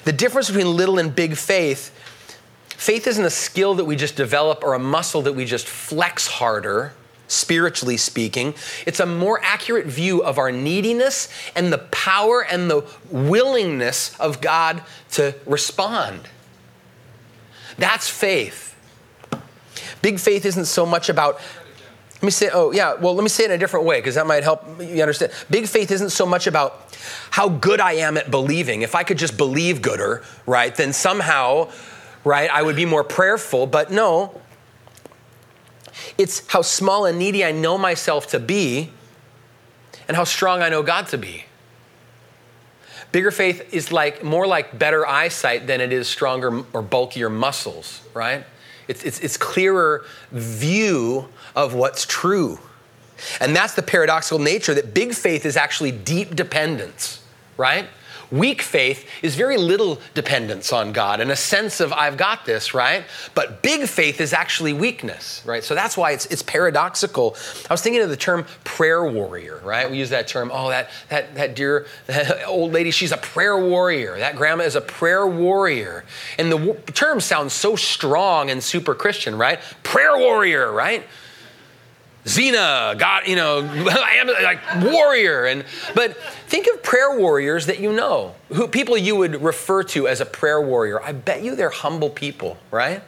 [0.05, 1.89] The difference between little and big faith
[2.69, 6.27] faith isn't a skill that we just develop or a muscle that we just flex
[6.27, 6.93] harder,
[7.27, 8.55] spiritually speaking.
[8.88, 14.39] It's a more accurate view of our neediness and the power and the willingness of
[14.39, 14.81] God
[15.12, 16.21] to respond.
[17.77, 18.75] That's faith.
[20.01, 21.39] Big faith isn't so much about
[22.21, 24.13] let me say, oh, yeah, well, let me say it in a different way because
[24.13, 25.31] that might help you understand.
[25.49, 26.95] Big faith isn't so much about
[27.31, 28.84] how good I am at believing.
[28.84, 31.71] If I could just believe gooder, right, then somehow,
[32.23, 33.65] right, I would be more prayerful.
[33.65, 34.39] But no,
[36.15, 38.91] it's how small and needy I know myself to be
[40.07, 41.45] and how strong I know God to be.
[43.12, 48.01] Bigger faith is like more like better eyesight than it is stronger or bulkier muscles,
[48.13, 48.45] right?
[48.88, 52.59] It's, it's, it's clearer view of what's true.
[53.39, 57.21] And that's the paradoxical nature that big faith is actually deep dependence,
[57.57, 57.87] right?
[58.31, 62.73] Weak faith is very little dependence on God and a sense of I've got this,
[62.73, 63.03] right?
[63.35, 65.61] But big faith is actually weakness, right?
[65.61, 67.35] So that's why it's, it's paradoxical.
[67.69, 69.91] I was thinking of the term prayer warrior, right?
[69.91, 70.49] We use that term.
[70.53, 74.17] Oh, that that that dear that old lady, she's a prayer warrior.
[74.17, 76.05] That grandma is a prayer warrior,
[76.39, 79.59] and the w- term sounds so strong and super Christian, right?
[79.83, 81.03] Prayer warrior, right?
[82.25, 85.45] Xena, God, you know, I am like warrior.
[85.45, 90.07] And but think of prayer warriors that you know, who people you would refer to
[90.07, 91.01] as a prayer warrior.
[91.01, 93.01] I bet you they're humble people, right?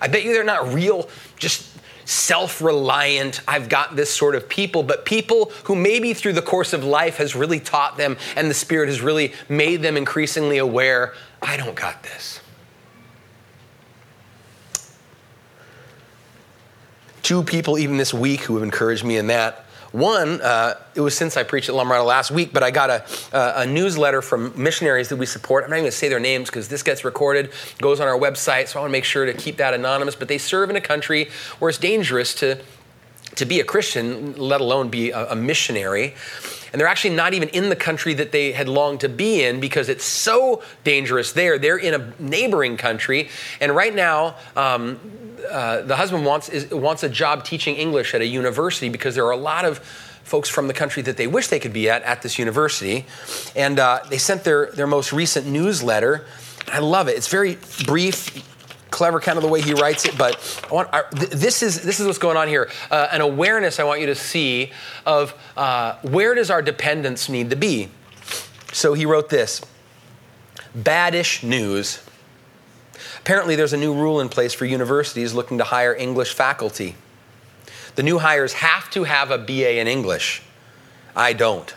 [0.00, 1.70] I bet you they're not real, just
[2.04, 6.84] self-reliant, I've got this sort of people, but people who maybe through the course of
[6.84, 11.56] life has really taught them and the Spirit has really made them increasingly aware, I
[11.56, 12.40] don't got this.
[17.24, 19.64] Two people even this week who have encouraged me in that.
[19.92, 22.90] One, uh, it was since I preached at La Mirada last week, but I got
[22.90, 23.02] a,
[23.34, 25.64] uh, a newsletter from missionaries that we support.
[25.64, 28.18] I'm not even going to say their names because this gets recorded, goes on our
[28.18, 30.14] website, so I want to make sure to keep that anonymous.
[30.14, 32.60] But they serve in a country where it's dangerous to,
[33.36, 36.16] to be a Christian, let alone be a, a missionary.
[36.74, 39.60] And they're actually not even in the country that they had longed to be in
[39.60, 41.56] because it's so dangerous there.
[41.56, 43.30] They're in a neighboring country.
[43.62, 44.98] And right now, um,
[45.50, 49.26] uh, the husband wants, is, wants a job teaching English at a university because there
[49.26, 49.78] are a lot of
[50.24, 53.04] folks from the country that they wish they could be at at this university.
[53.54, 56.24] And uh, they sent their, their most recent newsletter.
[56.68, 57.16] I love it.
[57.16, 58.42] It's very brief,
[58.90, 62.06] clever kind of the way he writes it, but want, uh, this, is, this is
[62.06, 62.70] what's going on here.
[62.90, 64.72] Uh, an awareness I want you to see
[65.04, 67.88] of uh, where does our dependence need to be.
[68.72, 69.62] So he wrote this
[70.76, 72.04] Badish news
[73.24, 76.94] Apparently, there's a new rule in place for universities looking to hire English faculty.
[77.94, 80.42] The new hires have to have a BA in English.
[81.16, 81.74] I don't.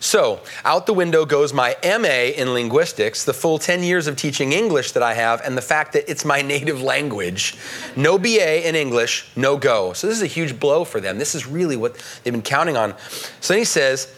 [0.00, 4.52] So, out the window goes my MA in linguistics, the full 10 years of teaching
[4.52, 7.56] English that I have, and the fact that it's my native language.
[7.94, 9.92] No BA in English, no go.
[9.92, 11.18] So, this is a huge blow for them.
[11.18, 12.94] This is really what they've been counting on.
[13.42, 14.10] So, then he says,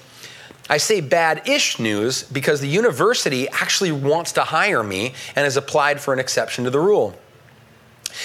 [0.68, 5.56] I say bad ish news because the university actually wants to hire me and has
[5.56, 7.16] applied for an exception to the rule.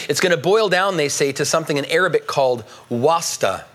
[0.08, 3.66] It's going to boil down, they say, to something in Arabic called wasta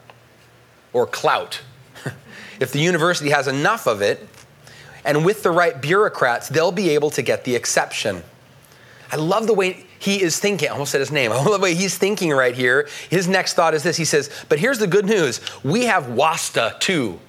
[0.92, 1.60] or clout.
[2.60, 4.26] if the university has enough of it,
[5.04, 8.24] and with the right bureaucrats, they'll be able to get the exception.
[9.12, 10.68] I love the way he is thinking.
[10.68, 11.30] I almost said his name.
[11.32, 12.88] I love the way he's thinking right here.
[13.08, 16.76] His next thought is this He says, But here's the good news we have wasta
[16.80, 17.20] too.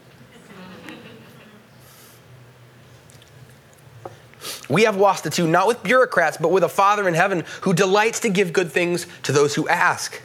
[4.69, 8.19] We have wasta too, not with bureaucrats, but with a Father in heaven who delights
[8.21, 10.21] to give good things to those who ask.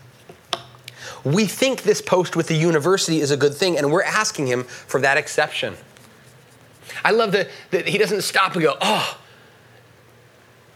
[1.25, 4.65] we think this post with the university is a good thing, and we're asking him
[4.65, 5.75] for that exception.
[7.05, 9.19] I love that, that he doesn't stop and go, oh,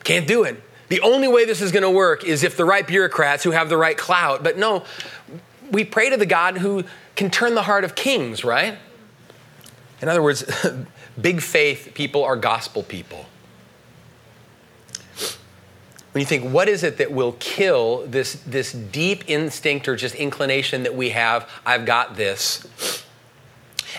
[0.04, 0.62] can't do it.
[0.88, 3.68] The only way this is going to work is if the right bureaucrats who have
[3.68, 4.44] the right clout.
[4.44, 4.84] But no,
[5.72, 6.84] we pray to the God who
[7.16, 8.78] can turn the heart of kings, right?
[10.00, 10.44] In other words,
[11.20, 13.26] big faith people are gospel people.
[16.16, 20.14] When you think, what is it that will kill this, this deep instinct or just
[20.14, 23.04] inclination that we have, I've got this,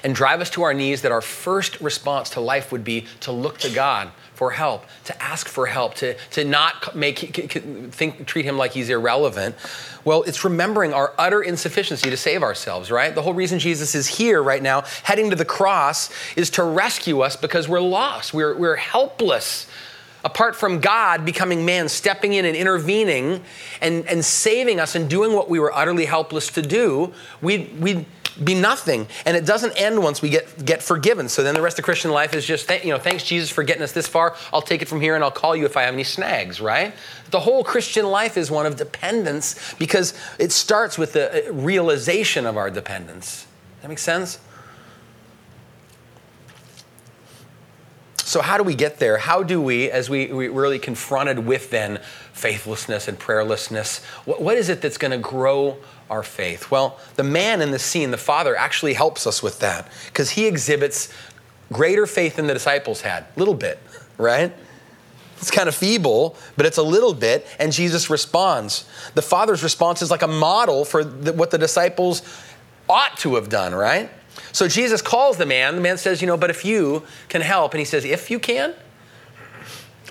[0.04, 3.32] and drive us to our knees, that our first response to life would be to
[3.32, 7.20] look to God for help, to ask for help, to, to not make
[7.94, 9.54] think, treat him like he's irrelevant.
[10.04, 13.14] Well, it's remembering our utter insufficiency to save ourselves, right?
[13.14, 17.22] The whole reason Jesus is here right now, heading to the cross, is to rescue
[17.22, 18.34] us because we're lost.
[18.34, 19.68] We're, we're helpless.
[20.28, 23.42] Apart from God becoming man, stepping in and intervening
[23.82, 28.06] and, and saving us and doing what we were utterly helpless to do, we, we'd
[28.44, 29.08] be nothing.
[29.26, 31.30] And it doesn't end once we get, get forgiven.
[31.30, 33.82] So then the rest of Christian life is just, you know, thanks Jesus for getting
[33.82, 34.36] us this far.
[34.52, 36.94] I'll take it from here and I'll call you if I have any snags, right?
[37.32, 42.46] The whole Christian life is one of dependence because it starts with the uh, realization
[42.46, 43.48] of our dependence.
[43.82, 44.40] That makes sense?
[48.28, 49.18] So, how do we get there?
[49.18, 52.02] How do we, as we, we really confronted with then
[52.34, 55.78] faithlessness and prayerlessness, what, what is it that's going to grow
[56.10, 56.70] our faith?
[56.70, 60.46] Well, the man in the scene, the father, actually helps us with that because he
[60.46, 61.08] exhibits
[61.72, 63.28] greater faith than the disciples had.
[63.34, 63.80] A little bit,
[64.18, 64.54] right?
[65.38, 68.90] It's kind of feeble, but it's a little bit, and Jesus responds.
[69.16, 72.24] The Father's response is like a model for the, what the disciples
[72.90, 74.12] ought to have done, right?
[74.58, 75.76] So Jesus calls the man.
[75.76, 78.40] The man says, You know, but if you can help, and he says, If you
[78.40, 78.74] can,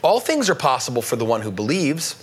[0.05, 2.15] all things are possible for the one who believes.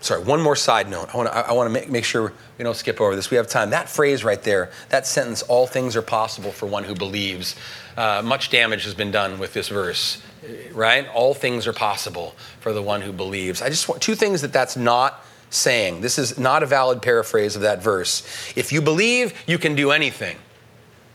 [0.00, 1.12] sorry, one more side note.
[1.12, 3.30] I want to I want to make, make sure we don't skip over this.
[3.30, 3.68] We have time.
[3.68, 7.54] That phrase right there, that sentence, all things are possible for one who believes.
[7.98, 10.22] Uh, much damage has been done with this verse,
[10.72, 11.06] right?
[11.08, 13.60] All things are possible for the one who believes.
[13.60, 16.00] I just want two things that that's not saying.
[16.00, 18.22] This is not a valid paraphrase of that verse.
[18.56, 20.36] If you believe, you can do anything,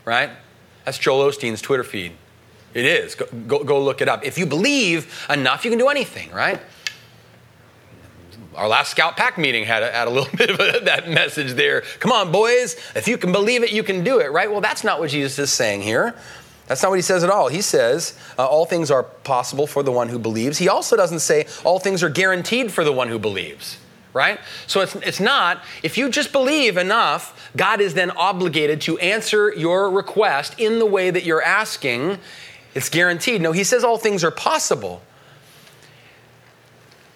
[0.05, 0.29] right?
[0.85, 2.13] That's Joel Osteen's Twitter feed.
[2.73, 3.15] It is.
[3.15, 4.25] Go, go, go look it up.
[4.25, 6.59] If you believe enough, you can do anything, right?
[8.55, 11.53] our last Scout Pack meeting had a, had a little bit of a, that message
[11.53, 11.81] there.
[11.99, 14.51] Come on, boys, if you can believe it, you can do it, right?
[14.51, 16.15] Well, that's not what Jesus is saying here.
[16.67, 17.49] That's not what he says at all.
[17.49, 20.57] He says uh, all things are possible for the one who believes.
[20.57, 23.77] He also doesn't say all things are guaranteed for the one who believes,
[24.13, 24.39] right?
[24.67, 29.53] So it's, it's not, if you just believe enough, God is then obligated to answer
[29.55, 32.17] your request in the way that you're asking.
[32.73, 33.41] It's guaranteed.
[33.41, 35.01] No, he says all things are possible.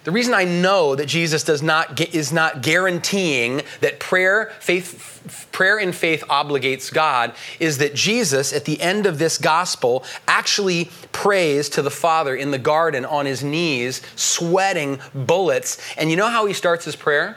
[0.06, 5.80] The reason I know that Jesus does not is not guaranteeing that prayer, faith, prayer
[5.80, 11.68] in faith obligates God is that Jesus, at the end of this gospel, actually prays
[11.70, 15.82] to the Father in the garden on his knees, sweating bullets.
[15.96, 17.36] And you know how he starts his prayer?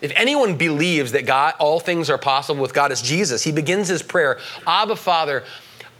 [0.00, 3.44] If anyone believes that God, all things are possible with God, it's Jesus.
[3.44, 5.44] He begins his prayer, Abba Father,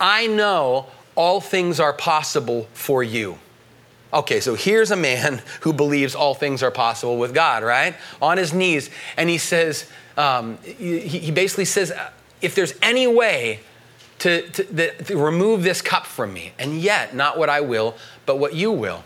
[0.00, 3.38] I know all things are possible for you.
[4.12, 7.94] Okay, so here's a man who believes all things are possible with God, right?
[8.22, 8.90] On his knees.
[9.16, 11.92] And he says, um, he, he, basically says,
[12.40, 13.60] if there's any way
[14.20, 18.38] to, to, to remove this cup from me, and yet not what I will, but
[18.38, 19.04] what you will.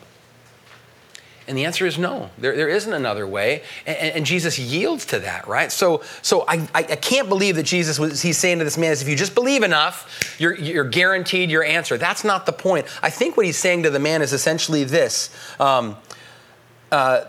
[1.49, 2.31] And the answer is no.
[2.39, 3.63] There, there isn't another way.
[3.87, 5.73] And, and, Jesus yields to that, right?
[5.73, 9.03] So, so I, I can't believe that Jesus was, he's saying to this man is
[9.03, 11.99] if you just believe enough, you're, you're guaranteed your answer.
[11.99, 12.87] That's not the point.
[13.03, 15.35] I think what he's saying to the man is essentially this.
[15.59, 15.97] Um,
[16.93, 17.25] uh,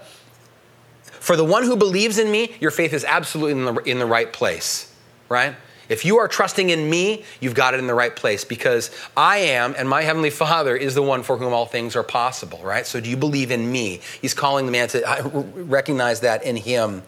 [1.04, 4.06] for the one who believes in me, your faith is absolutely in the, in the
[4.06, 4.94] right place,
[5.30, 5.56] right?
[5.90, 9.38] If you are trusting in me, you've got it in the right place because I
[9.38, 12.86] am, and my Heavenly Father is the one for whom all things are possible, right?
[12.88, 14.00] So do you believe in me?
[14.22, 17.04] He's calling the man to recognize that in him.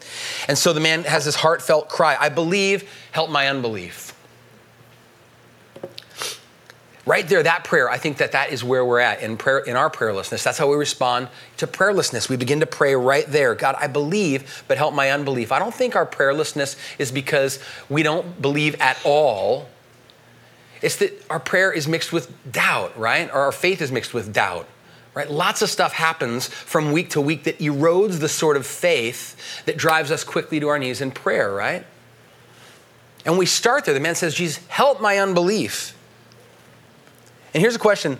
[0.47, 4.04] And so the man has this heartfelt cry I believe, help my unbelief
[7.05, 9.75] right there that prayer i think that that is where we're at in prayer in
[9.75, 10.43] our prayerlessness.
[10.43, 11.27] That's how we respond
[11.57, 12.29] to prayerlessness.
[12.29, 13.55] We begin to pray right there.
[13.55, 15.51] God i believe but help my unbelief.
[15.51, 19.69] I don't think our prayerlessness is because we don't believe at all.
[20.81, 23.29] It's that our prayer is mixed with doubt right?
[23.29, 24.67] Or our faith is mixed with doubt
[25.13, 25.31] right?
[25.31, 29.77] Lots of stuff happens from week to week that erodes the sort of faith that
[29.77, 31.85] drives us quickly to our knees in prayer right?
[33.25, 33.93] And we start there.
[33.93, 35.94] The man says jesus help my unbelief
[37.55, 38.19] and here's a question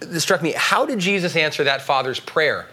[0.00, 2.66] that struck me How did Jesus answer that father's prayer?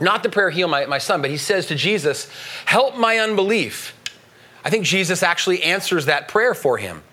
[0.00, 2.28] Not the prayer, heal my, my son, but he says to Jesus,
[2.64, 3.94] help my unbelief.
[4.64, 7.04] I think Jesus actually answers that prayer for him.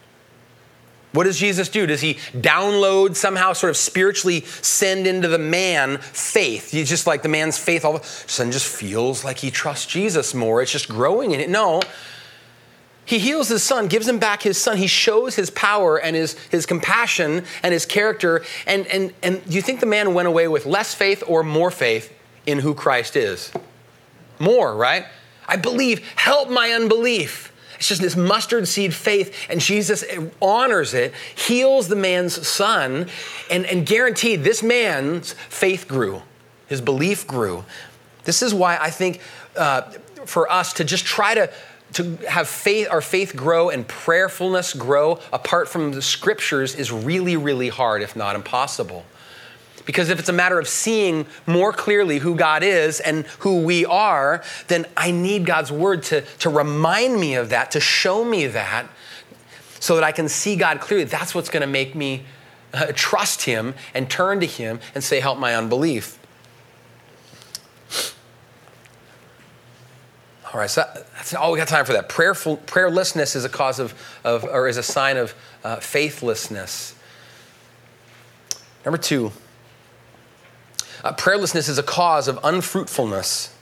[1.12, 1.86] What does Jesus do?
[1.86, 6.72] Does he download somehow, sort of spiritually send into the man faith?
[6.72, 9.86] He's just like the man's faith all of a sudden just feels like he trusts
[9.86, 10.62] Jesus more.
[10.62, 11.50] It's just growing in it.
[11.50, 11.82] No.
[13.10, 14.78] He heals his son, gives him back his son.
[14.78, 18.44] He shows his power and his, his compassion and his character.
[18.68, 21.72] And, and, and do you think the man went away with less faith or more
[21.72, 23.52] faith in who Christ is?
[24.38, 25.08] More, right?
[25.48, 27.52] I believe, help my unbelief.
[27.80, 30.04] It's just this mustard seed faith, and Jesus
[30.40, 33.08] honors it, heals the man's son,
[33.50, 36.22] and, and guaranteed this man's faith grew.
[36.68, 37.66] His belief grew.
[38.26, 39.20] This is why I think
[39.58, 39.82] uh,
[40.26, 41.50] for us to just try to
[41.94, 47.36] to have faith, our faith grow and prayerfulness grow apart from the scriptures is really,
[47.36, 49.06] really hard, if not impossible.
[49.86, 53.86] Because if it's a matter of seeing more clearly who God is and who we
[53.86, 58.46] are, then I need God's word to, to remind me of that, to show me
[58.48, 58.88] that,
[59.80, 61.06] so that I can see God clearly.
[61.06, 62.26] That's what's going to make me
[62.72, 66.19] uh, trust Him and turn to Him and say, Help my unbelief.
[70.52, 70.84] All right, so
[71.16, 72.10] that's all we got time for that.
[72.10, 73.94] Prayerful, prayerlessness is a cause of,
[74.24, 76.96] of or is a sign of uh, faithlessness.
[78.84, 79.32] Number two,
[81.04, 83.56] uh, prayerlessness is a cause of unfruitfulness.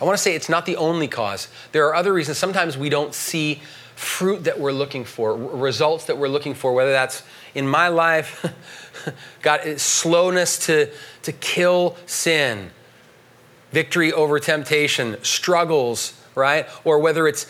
[0.00, 1.48] I want to say it's not the only cause.
[1.72, 2.38] There are other reasons.
[2.38, 3.60] Sometimes we don't see
[3.96, 7.22] fruit that we're looking for, results that we're looking for, whether that's
[7.54, 8.46] in my life,
[9.42, 10.90] God, slowness to,
[11.22, 12.70] to kill sin,
[13.72, 16.66] victory over temptation, struggles, right?
[16.84, 17.46] Or whether it's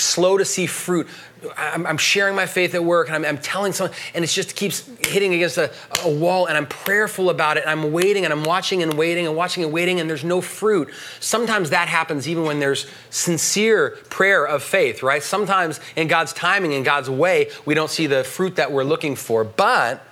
[0.00, 1.08] slow to see fruit.
[1.56, 4.88] I'm, sharing my faith at work and I'm, I'm, telling someone, and it just keeps
[5.06, 5.70] hitting against a,
[6.02, 9.26] a wall, and I'm prayerful about it, and I'm waiting and I'm watching and waiting
[9.26, 10.88] and watching and waiting, and there's no fruit.
[11.20, 15.22] Sometimes that happens even when there's sincere prayer of faith, right?
[15.22, 19.14] Sometimes in God's timing, in God's way, we don't see the fruit that we're looking
[19.14, 19.44] for.
[19.44, 20.04] But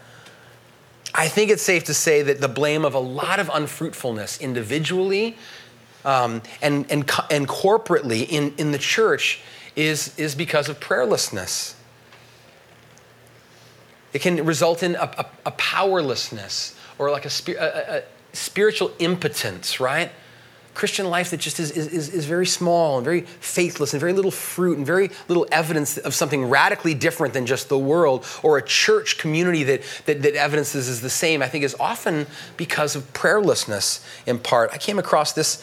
[1.14, 5.36] I think it's safe to say that the blame of a lot of unfruitfulness individually
[6.04, 9.40] um, and, and, and corporately in, in the church
[9.76, 11.74] is, is because of prayerlessness.
[14.12, 18.02] It can result in a, a, a powerlessness or like a, a,
[18.34, 20.10] spiritual impotence, right?
[20.74, 24.30] Christian life that just is, is, is very small and very faithless and very little
[24.30, 28.62] fruit and very little evidence of something radically different than just the world or a
[28.62, 33.12] church community that, that, that evidences is the same, I think is often because of
[33.12, 34.70] prayerlessness in part.
[34.72, 35.62] I came across this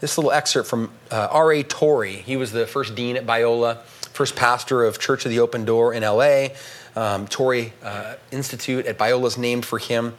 [0.00, 1.62] this little excerpt from uh, R.A.
[1.62, 2.16] Torrey.
[2.16, 3.80] He was the first dean at Biola,
[4.12, 6.54] first pastor of Church of the Open Door in L.A.
[6.94, 10.14] Um, Torrey uh, Institute at Biola is named for him.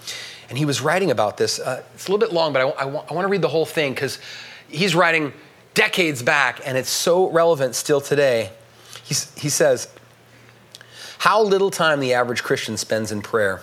[0.50, 1.60] And he was writing about this.
[1.60, 3.66] Uh, it's a little bit long, but I, I, I want to read the whole
[3.66, 4.20] thing because
[4.68, 5.34] he's writing
[5.74, 8.52] decades back and it's so relevant still today.
[9.04, 9.88] He's, he says,
[11.20, 13.62] How little time the average Christian spends in prayer.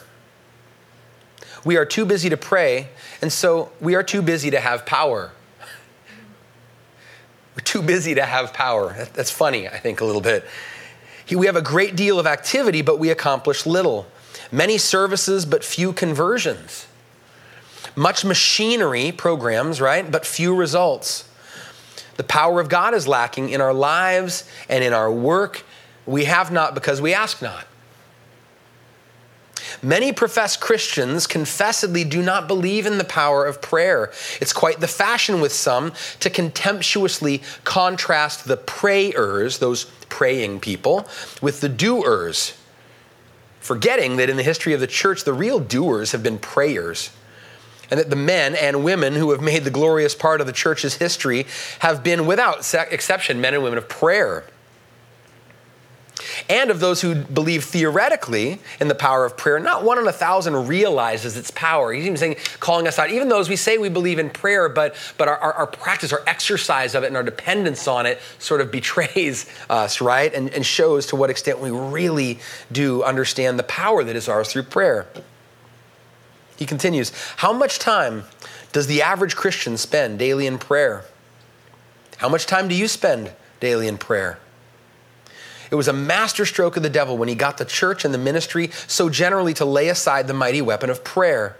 [1.64, 2.88] We are too busy to pray,
[3.20, 5.30] and so we are too busy to have power.
[7.56, 9.06] We're too busy to have power.
[9.14, 10.44] That's funny, I think, a little bit.
[11.30, 14.06] We have a great deal of activity, but we accomplish little.
[14.52, 16.86] Many services, but few conversions.
[17.96, 20.08] Much machinery programs, right?
[20.08, 21.28] But few results.
[22.16, 25.64] The power of God is lacking in our lives and in our work.
[26.04, 27.66] We have not because we ask not.
[29.82, 34.12] Many professed Christians confessedly do not believe in the power of prayer.
[34.40, 41.08] It's quite the fashion with some to contemptuously contrast the prayers, those praying people,
[41.40, 42.52] with the doers,
[43.62, 47.10] forgetting that in the history of the church, the real doers have been prayers
[47.90, 50.96] and that the men and women who have made the glorious part of the church's
[50.96, 51.46] history
[51.80, 54.44] have been, without exception, men and women of prayer
[56.48, 59.58] and of those who believe theoretically in the power of prayer.
[59.58, 61.92] Not one in a thousand realizes its power.
[61.92, 63.10] He's even saying, calling us out.
[63.10, 66.22] Even those we say we believe in prayer, but but our, our, our, practice, our
[66.26, 70.32] exercise of it, and our dependence on it sort of betrays us, right?
[70.32, 72.38] And, and shows to what extent we really
[72.70, 75.06] do understand the power that is ours through prayer.
[76.56, 78.24] He continues, How much time
[78.72, 81.04] does the average Christian spend daily in prayer?
[82.18, 84.38] How much time do you spend daily in prayer?
[85.72, 88.70] It was a masterstroke of the devil when he got the church and the ministry
[88.86, 91.56] so generally to lay aside the mighty weapon of prayer.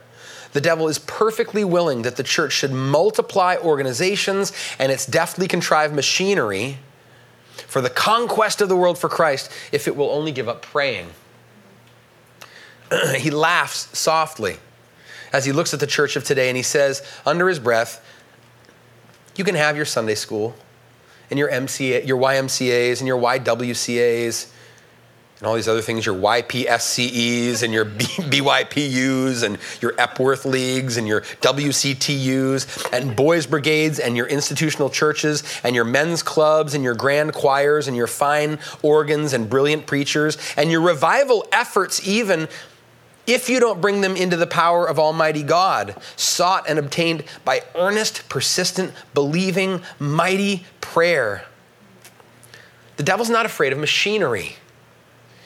[0.52, 5.94] The devil is perfectly willing that the church should multiply organizations and its deftly contrived
[5.94, 6.76] machinery
[7.66, 11.08] for the conquest of the world for Christ if it will only give up praying.
[13.16, 14.58] he laughs softly
[15.32, 18.06] as he looks at the church of today and he says, under his breath,
[19.36, 20.54] you can have your Sunday school
[21.32, 24.52] and your MCA, your YMCAs and your YWCAs
[25.38, 31.08] and all these other things, your YPSCEs and your BYPUs and your Epworth leagues and
[31.08, 36.94] your WCTUs and boys brigades and your institutional churches and your men's clubs and your
[36.94, 42.46] grand choirs and your fine organs and brilliant preachers and your revival efforts, even
[43.26, 47.62] if you don't bring them into the power of Almighty God, sought and obtained by
[47.74, 51.44] earnest, persistent, believing, mighty prayer.
[52.96, 54.56] The devil's not afraid of machinery.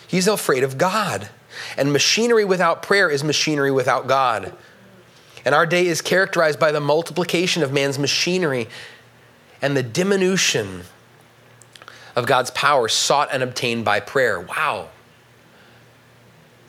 [0.09, 1.29] He's afraid of God.
[1.77, 4.55] And machinery without prayer is machinery without God.
[5.45, 8.69] And our day is characterized by the multiplication of man's machinery
[9.63, 10.83] and the diminution
[12.15, 14.41] of God's power sought and obtained by prayer.
[14.41, 14.89] Wow.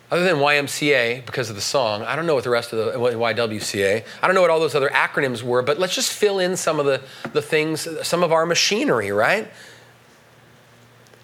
[0.09, 2.97] Other than YMCA, because of the song, I don't know what the rest of the
[2.97, 6.55] YWCA, I don't know what all those other acronyms were, but let's just fill in
[6.55, 7.01] some of the,
[7.33, 9.51] the things, some of our machinery, right?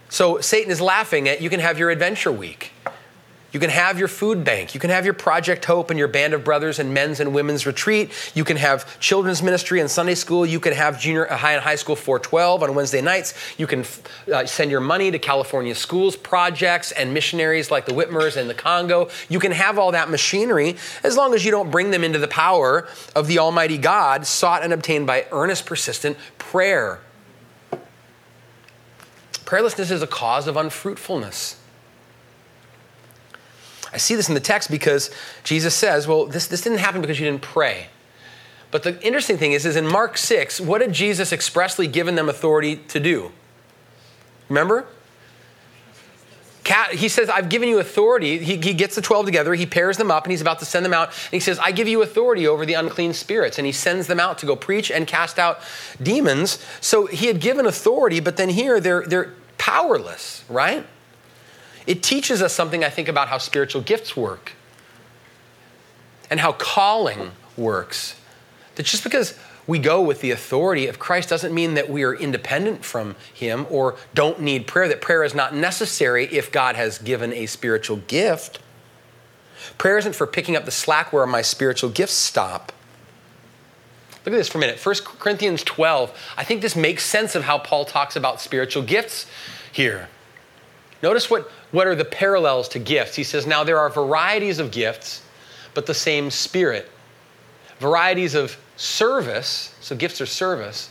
[0.09, 2.71] So Satan is laughing at you can have your adventure week.
[3.53, 4.73] You can have your food bank.
[4.73, 7.67] You can have your Project Hope and your Band of Brothers and men's and women's
[7.67, 8.11] retreat.
[8.33, 10.43] You can have children's ministry and Sunday school.
[10.43, 13.35] You can have junior high and high school 412 on Wednesday nights.
[13.59, 13.85] You can
[14.33, 18.55] uh, send your money to California schools, projects, and missionaries like the Whitmers and the
[18.55, 19.09] Congo.
[19.29, 22.27] You can have all that machinery as long as you don't bring them into the
[22.27, 27.01] power of the Almighty God, sought and obtained by earnest, persistent prayer.
[29.45, 31.57] Prayerlessness is a cause of unfruitfulness.
[33.93, 35.11] I see this in the text because
[35.43, 37.87] Jesus says, well, this, this didn't happen because you didn't pray.
[38.71, 42.27] But the interesting thing is, is in Mark 6, what did Jesus expressly given them
[42.27, 43.31] authority to do?
[44.49, 44.87] Remember?
[46.91, 48.39] He says, I've given you authority.
[48.39, 50.85] He, he, gets the 12 together, he pairs them up, and he's about to send
[50.85, 51.09] them out.
[51.09, 53.57] And he says, I give you authority over the unclean spirits.
[53.57, 55.59] And he sends them out to go preach and cast out
[56.01, 56.63] demons.
[56.79, 60.85] So he had given authority, but then here they're, they're powerless, right?
[61.85, 64.53] It teaches us something, I think, about how spiritual gifts work
[66.29, 68.15] and how calling works.
[68.75, 72.13] That just because we go with the authority of Christ doesn't mean that we are
[72.13, 76.97] independent from Him or don't need prayer, that prayer is not necessary if God has
[76.97, 78.59] given a spiritual gift.
[79.77, 82.71] Prayer isn't for picking up the slack where my spiritual gifts stop.
[84.25, 84.83] Look at this for a minute.
[84.83, 86.17] 1 Corinthians 12.
[86.37, 89.25] I think this makes sense of how Paul talks about spiritual gifts
[89.71, 90.07] here.
[91.03, 93.15] Notice what, what are the parallels to gifts.
[93.15, 95.21] He says, Now there are varieties of gifts,
[95.73, 96.89] but the same Spirit.
[97.79, 100.89] Varieties of service, so gifts are service,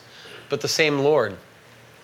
[0.50, 1.34] but the same Lord.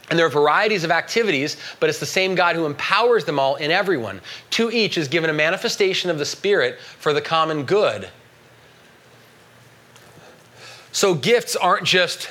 [0.08, 3.56] And there are varieties of activities, but it's the same God who empowers them all
[3.56, 4.22] in everyone.
[4.52, 8.08] To each is given a manifestation of the Spirit for the common good.
[10.92, 12.30] So gifts aren't just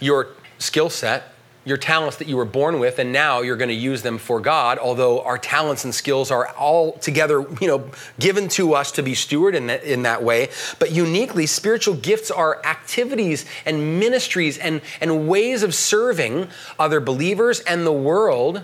[0.00, 1.31] your skill set,
[1.64, 4.40] your talents that you were born with and now you're going to use them for
[4.40, 7.84] God although our talents and skills are all together you know
[8.18, 10.48] given to us to be steward in that, in that way.
[10.78, 16.48] But uniquely spiritual gifts are activities and ministries and, and ways of serving
[16.78, 18.62] other believers and the world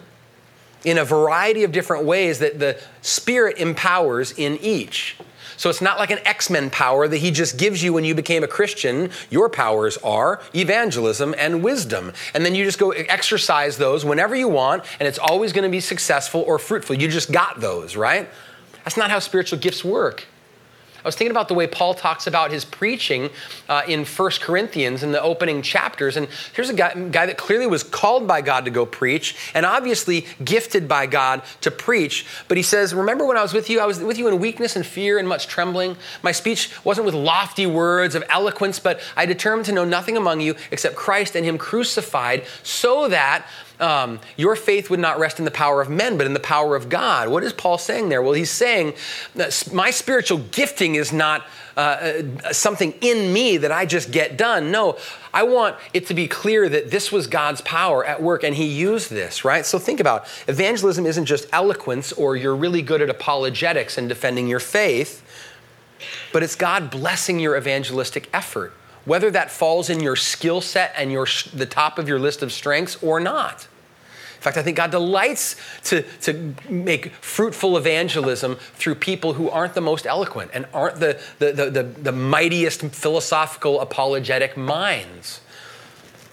[0.84, 5.16] in a variety of different ways that the spirit empowers in each
[5.59, 8.14] so it's not like an X Men power that He just gives you when you
[8.14, 9.11] became a Christian.
[9.28, 12.12] Your powers are evangelism and wisdom.
[12.32, 15.70] And then you just go exercise those whenever you want, and it's always going to
[15.70, 16.96] be successful or fruitful.
[16.96, 18.30] You just got those, right?
[18.84, 20.26] That's not how spiritual gifts work.
[21.09, 23.30] I was thinking about the way Paul talks about his preaching
[23.66, 26.18] uh, in 1 Corinthians in the opening chapters.
[26.18, 29.64] And here's a guy, guy, that clearly was called by God to go preach and
[29.64, 32.26] obviously gifted by God to preach.
[32.46, 33.80] But he says, Remember when I was with you?
[33.80, 35.96] I was with you in weakness and fear and much trembling.
[36.22, 40.42] My speech wasn't with lofty words of eloquence, but I determined to know nothing among
[40.42, 43.46] you except Christ and Him crucified, so that
[43.80, 46.74] um, your faith would not rest in the power of men, but in the power
[46.74, 47.28] of God.
[47.28, 48.22] What is Paul saying there?
[48.22, 48.94] Well, he's saying
[49.34, 51.80] that my spiritual gifting is not uh,
[52.44, 54.72] uh, something in me that I just get done.
[54.72, 54.98] No,
[55.32, 58.64] I want it to be clear that this was God's power at work and he
[58.64, 59.64] used this, right?
[59.64, 60.50] So think about it.
[60.50, 65.22] evangelism isn't just eloquence or you're really good at apologetics and defending your faith,
[66.32, 68.72] but it's God blessing your evangelistic effort
[69.09, 72.52] whether that falls in your skill set and your, the top of your list of
[72.52, 73.66] strengths or not.
[74.36, 79.74] In fact, I think God delights to, to make fruitful evangelism through people who aren't
[79.74, 85.40] the most eloquent and aren't the, the, the, the, the mightiest philosophical apologetic minds.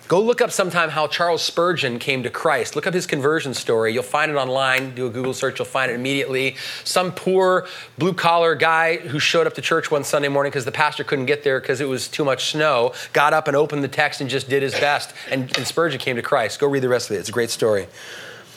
[0.07, 2.75] Go look up sometime how Charles Spurgeon came to Christ.
[2.75, 3.91] Look up his conversion story.
[3.91, 4.93] You'll find it online.
[4.93, 6.57] Do a Google search, you'll find it immediately.
[6.83, 10.71] Some poor blue collar guy who showed up to church one Sunday morning because the
[10.71, 13.87] pastor couldn't get there because it was too much snow got up and opened the
[13.87, 15.11] text and just did his best.
[15.31, 16.59] And, and Spurgeon came to Christ.
[16.59, 17.19] Go read the rest of it.
[17.19, 17.87] It's a great story.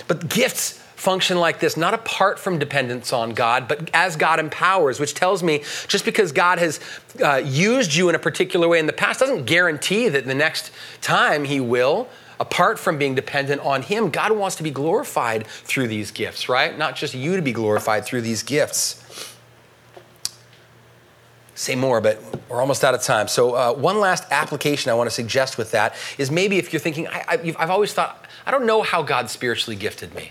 [0.07, 4.99] But gifts function like this, not apart from dependence on God, but as God empowers,
[4.99, 6.81] which tells me just because God has
[7.23, 10.73] uh, used you in a particular way in the past doesn't guarantee that the next
[11.01, 12.09] time He will.
[12.41, 16.77] Apart from being dependent on Him, God wants to be glorified through these gifts, right?
[16.77, 19.05] Not just you to be glorified through these gifts
[21.55, 23.27] say more, but we're almost out of time.
[23.27, 26.79] So, uh, one last application I want to suggest with that is maybe if you're
[26.79, 30.31] thinking, I, have always thought, I don't know how God spiritually gifted me.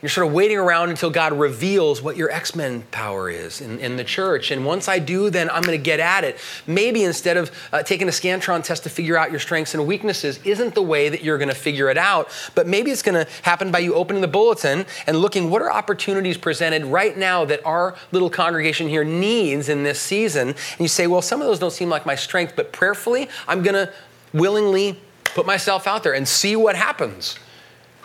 [0.00, 3.80] You're sort of waiting around until God reveals what your X Men power is in,
[3.80, 4.52] in, the church.
[4.52, 6.38] And once I do, then I'm going to get at it.
[6.68, 10.38] Maybe instead of uh, taking a Scantron test to figure out your strengths and weaknesses,
[10.44, 12.30] isn't the way that you're going to figure it out.
[12.54, 15.72] But maybe it's going to happen by you opening the bulletin and looking what are
[15.72, 20.48] opportunities presented right now that our little congregation here needs in this season.
[20.50, 23.64] And you say, well, some of those don't seem like my strength, but prayerfully, I'm
[23.64, 23.92] going to
[24.32, 27.36] willingly put myself out there and see what happens.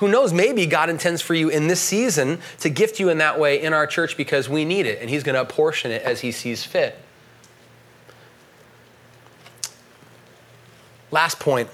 [0.03, 3.39] Who knows, maybe God intends for you in this season to gift you in that
[3.39, 6.19] way in our church because we need it, and He's going to apportion it as
[6.19, 6.99] He sees fit.
[11.09, 11.69] Last point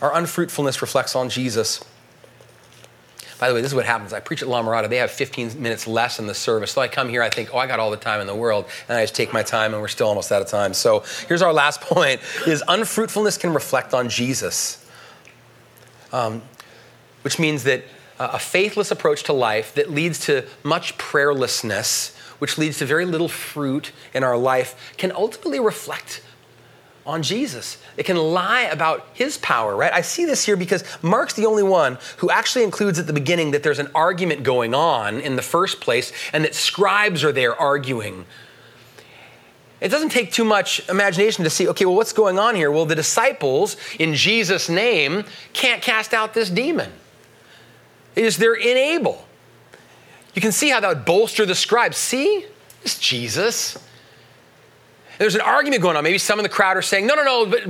[0.00, 1.84] our unfruitfulness reflects on Jesus.
[3.38, 4.12] By the way, this is what happens.
[4.12, 4.88] I preach at La Mirada.
[4.88, 6.72] They have 15 minutes less in the service.
[6.72, 8.66] So I come here, I think, oh, I got all the time in the world.
[8.88, 10.74] And I just take my time, and we're still almost out of time.
[10.74, 14.84] So here's our last point is unfruitfulness can reflect on Jesus.
[16.12, 16.42] Um,
[17.22, 17.84] which means that
[18.18, 23.04] uh, a faithless approach to life that leads to much prayerlessness, which leads to very
[23.04, 26.22] little fruit in our life, can ultimately reflect
[27.04, 27.78] on Jesus.
[27.96, 29.92] It can lie about his power, right?
[29.92, 33.50] I see this here because Mark's the only one who actually includes at the beginning
[33.52, 37.56] that there's an argument going on in the first place and that scribes are there
[37.56, 38.24] arguing.
[39.80, 42.70] It doesn't take too much imagination to see, okay, well, what's going on here?
[42.70, 46.92] Well, the disciples, in Jesus' name, can't cast out this demon
[48.16, 49.26] is they're unable.
[50.34, 51.96] You can see how that would bolster the scribes.
[51.96, 52.46] See,
[52.82, 53.78] it's Jesus.
[55.18, 56.04] There's an argument going on.
[56.04, 57.66] Maybe some in the crowd are saying, no, no, no, but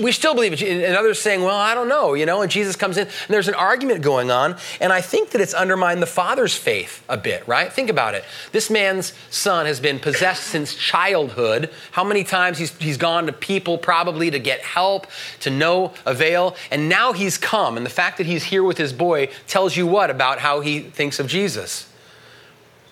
[0.00, 0.62] we still believe it.
[0.62, 3.48] And others saying, well, I don't know, you know, and Jesus comes in and there's
[3.48, 4.56] an argument going on.
[4.80, 7.72] And I think that it's undermined the father's faith a bit, right?
[7.72, 8.24] Think about it.
[8.52, 11.70] This man's son has been possessed since childhood.
[11.92, 15.06] How many times he's, he's gone to people probably to get help,
[15.40, 16.56] to no avail.
[16.70, 17.76] And now he's come.
[17.76, 20.80] And the fact that he's here with his boy tells you what about how he
[20.80, 21.88] thinks of Jesus?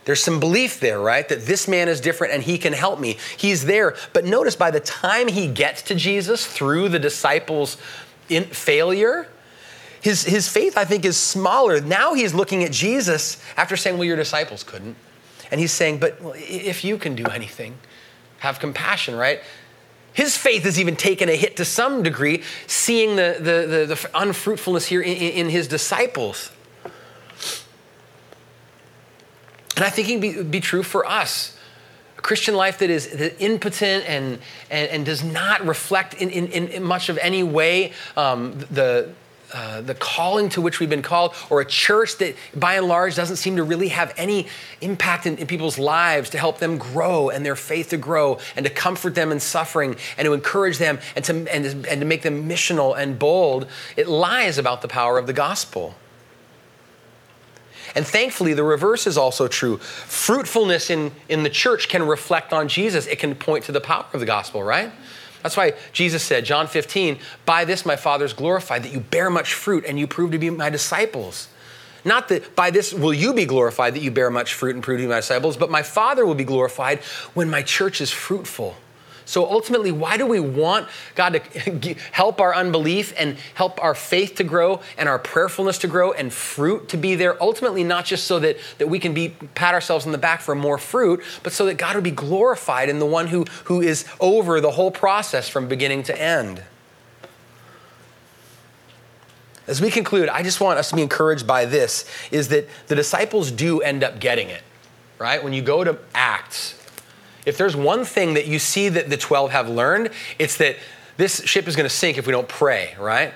[0.04, 1.26] There's some belief there, right?
[1.28, 3.16] That this man is different and he can help me.
[3.36, 3.96] He's there.
[4.12, 7.78] But notice by the time he gets to Jesus through the disciples'
[8.28, 9.28] in failure,
[10.02, 11.80] his, his faith, I think, is smaller.
[11.80, 14.96] Now he's looking at Jesus after saying, Well, your disciples couldn't.
[15.50, 17.78] And he's saying, But if you can do anything,
[18.40, 19.40] have compassion, right?
[20.12, 24.10] His faith has even taken a hit to some degree, seeing the, the, the, the
[24.14, 26.50] unfruitfulness here in, in his disciples.
[29.76, 31.56] And I think it be, be true for us.
[32.16, 33.06] A Christian life that is
[33.38, 34.38] impotent and,
[34.70, 39.10] and, and does not reflect in, in, in much of any way um, the,
[39.52, 43.14] uh, the calling to which we've been called, or a church that by and large
[43.14, 44.46] doesn't seem to really have any
[44.80, 48.64] impact in, in, people's lives to help them grow and their faith to grow and
[48.64, 52.22] to comfort them in suffering and to encourage them and to, and, and to make
[52.22, 53.66] them missional and bold,
[53.96, 55.94] it lies about the power of the gospel.
[57.94, 59.78] And thankfully, the reverse is also true.
[59.78, 64.06] Fruitfulness in, in the church can reflect on Jesus, it can point to the power
[64.12, 64.90] of the gospel, right?
[65.42, 69.28] That's why Jesus said, John 15, by this my Father is glorified, that you bear
[69.28, 71.48] much fruit and you prove to be my disciples.
[72.04, 74.98] Not that by this will you be glorified that you bear much fruit and prove
[74.98, 77.00] to be my disciples, but my Father will be glorified
[77.34, 78.76] when my church is fruitful.
[79.26, 84.34] So ultimately, why do we want God to help our unbelief and help our faith
[84.36, 87.42] to grow and our prayerfulness to grow and fruit to be there?
[87.42, 90.54] Ultimately, not just so that, that we can be pat ourselves on the back for
[90.54, 94.04] more fruit, but so that God would be glorified in the one who, who is
[94.20, 96.62] over the whole process from beginning to end.
[99.66, 102.94] As we conclude, I just want us to be encouraged by this is that the
[102.94, 104.62] disciples do end up getting it,
[105.18, 105.42] right?
[105.42, 106.78] When you go to Acts,
[107.44, 110.76] if there's one thing that you see that the 12 have learned, it's that
[111.16, 113.32] this ship is going to sink if we don't pray, right?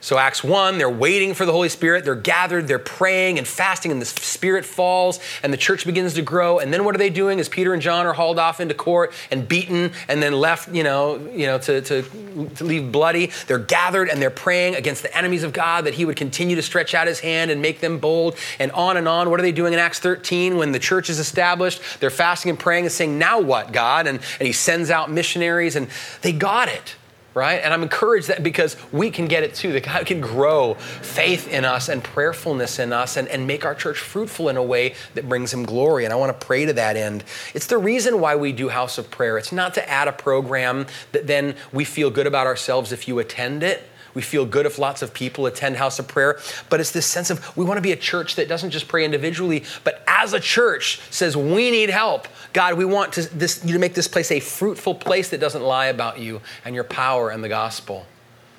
[0.00, 2.04] So, Acts 1, they're waiting for the Holy Spirit.
[2.04, 6.22] They're gathered, they're praying and fasting, and the Spirit falls, and the church begins to
[6.22, 6.58] grow.
[6.58, 9.14] And then what are they doing as Peter and John are hauled off into court
[9.30, 13.32] and beaten and then left, you know, you know to, to, to leave bloody?
[13.46, 16.62] They're gathered and they're praying against the enemies of God that He would continue to
[16.62, 19.30] stretch out His hand and make them bold, and on and on.
[19.30, 21.80] What are they doing in Acts 13 when the church is established?
[22.00, 24.06] They're fasting and praying and saying, Now what, God?
[24.06, 25.88] And, and He sends out missionaries, and
[26.20, 26.96] they got it
[27.36, 27.60] right?
[27.62, 31.46] And I'm encouraged that because we can get it too, that God can grow faith
[31.48, 34.94] in us and prayerfulness in us and, and make our church fruitful in a way
[35.14, 36.06] that brings Him glory.
[36.06, 37.24] And I want to pray to that end.
[37.52, 39.36] It's the reason why we do House of Prayer.
[39.36, 43.18] It's not to add a program that then we feel good about ourselves if you
[43.18, 43.86] attend it.
[44.16, 46.40] We feel good if lots of people attend House of Prayer,
[46.70, 49.04] but it's this sense of we want to be a church that doesn't just pray
[49.04, 52.26] individually, but as a church says we need help.
[52.54, 55.62] God, we want to, this, you to make this place a fruitful place that doesn't
[55.62, 58.06] lie about you and your power and the gospel.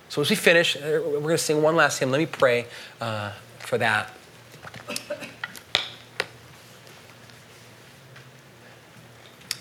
[0.10, 2.12] So as we finish, uh, we're going to sing one last hymn.
[2.12, 2.68] Let me pray
[3.02, 4.14] uh, for that.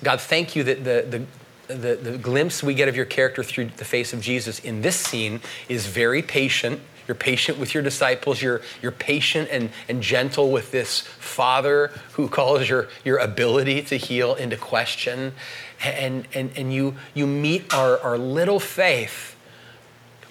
[0.02, 1.26] God, thank you that the, the
[1.68, 4.96] the, the glimpse we get of your character through the face of Jesus in this
[4.96, 6.80] scene is very patient.
[7.06, 8.42] You're patient with your disciples.
[8.42, 13.96] You're, you're patient and, and gentle with this Father who calls your, your ability to
[13.96, 15.32] heal into question.
[15.84, 19.36] And, and, and you, you meet our, our little faith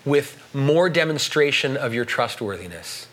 [0.03, 3.07] with more demonstration of your trustworthiness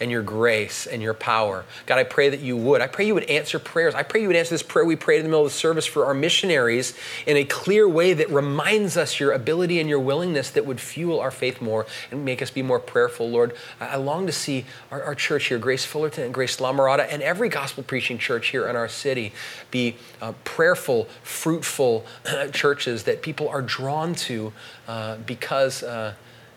[0.00, 1.64] and your grace and your power.
[1.86, 2.80] God, I pray that you would.
[2.80, 3.94] I pray you would answer prayers.
[3.94, 5.86] I pray you would answer this prayer we prayed in the middle of the service
[5.86, 10.50] for our missionaries in a clear way that reminds us your ability and your willingness
[10.50, 13.28] that would fuel our faith more and make us be more prayerful.
[13.28, 17.06] Lord, I long to see our, our church here, Grace Fullerton and Grace La Mirada,
[17.10, 19.32] and every gospel preaching church here in our city
[19.70, 22.04] be uh, prayerful, fruitful
[22.52, 24.52] churches that people are drawn to
[24.88, 25.82] uh, because.
[25.82, 26.14] Uh,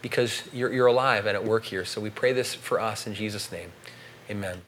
[0.07, 1.85] because you're, you're alive and at work here.
[1.85, 3.71] So we pray this for us in Jesus' name.
[4.29, 4.61] Amen.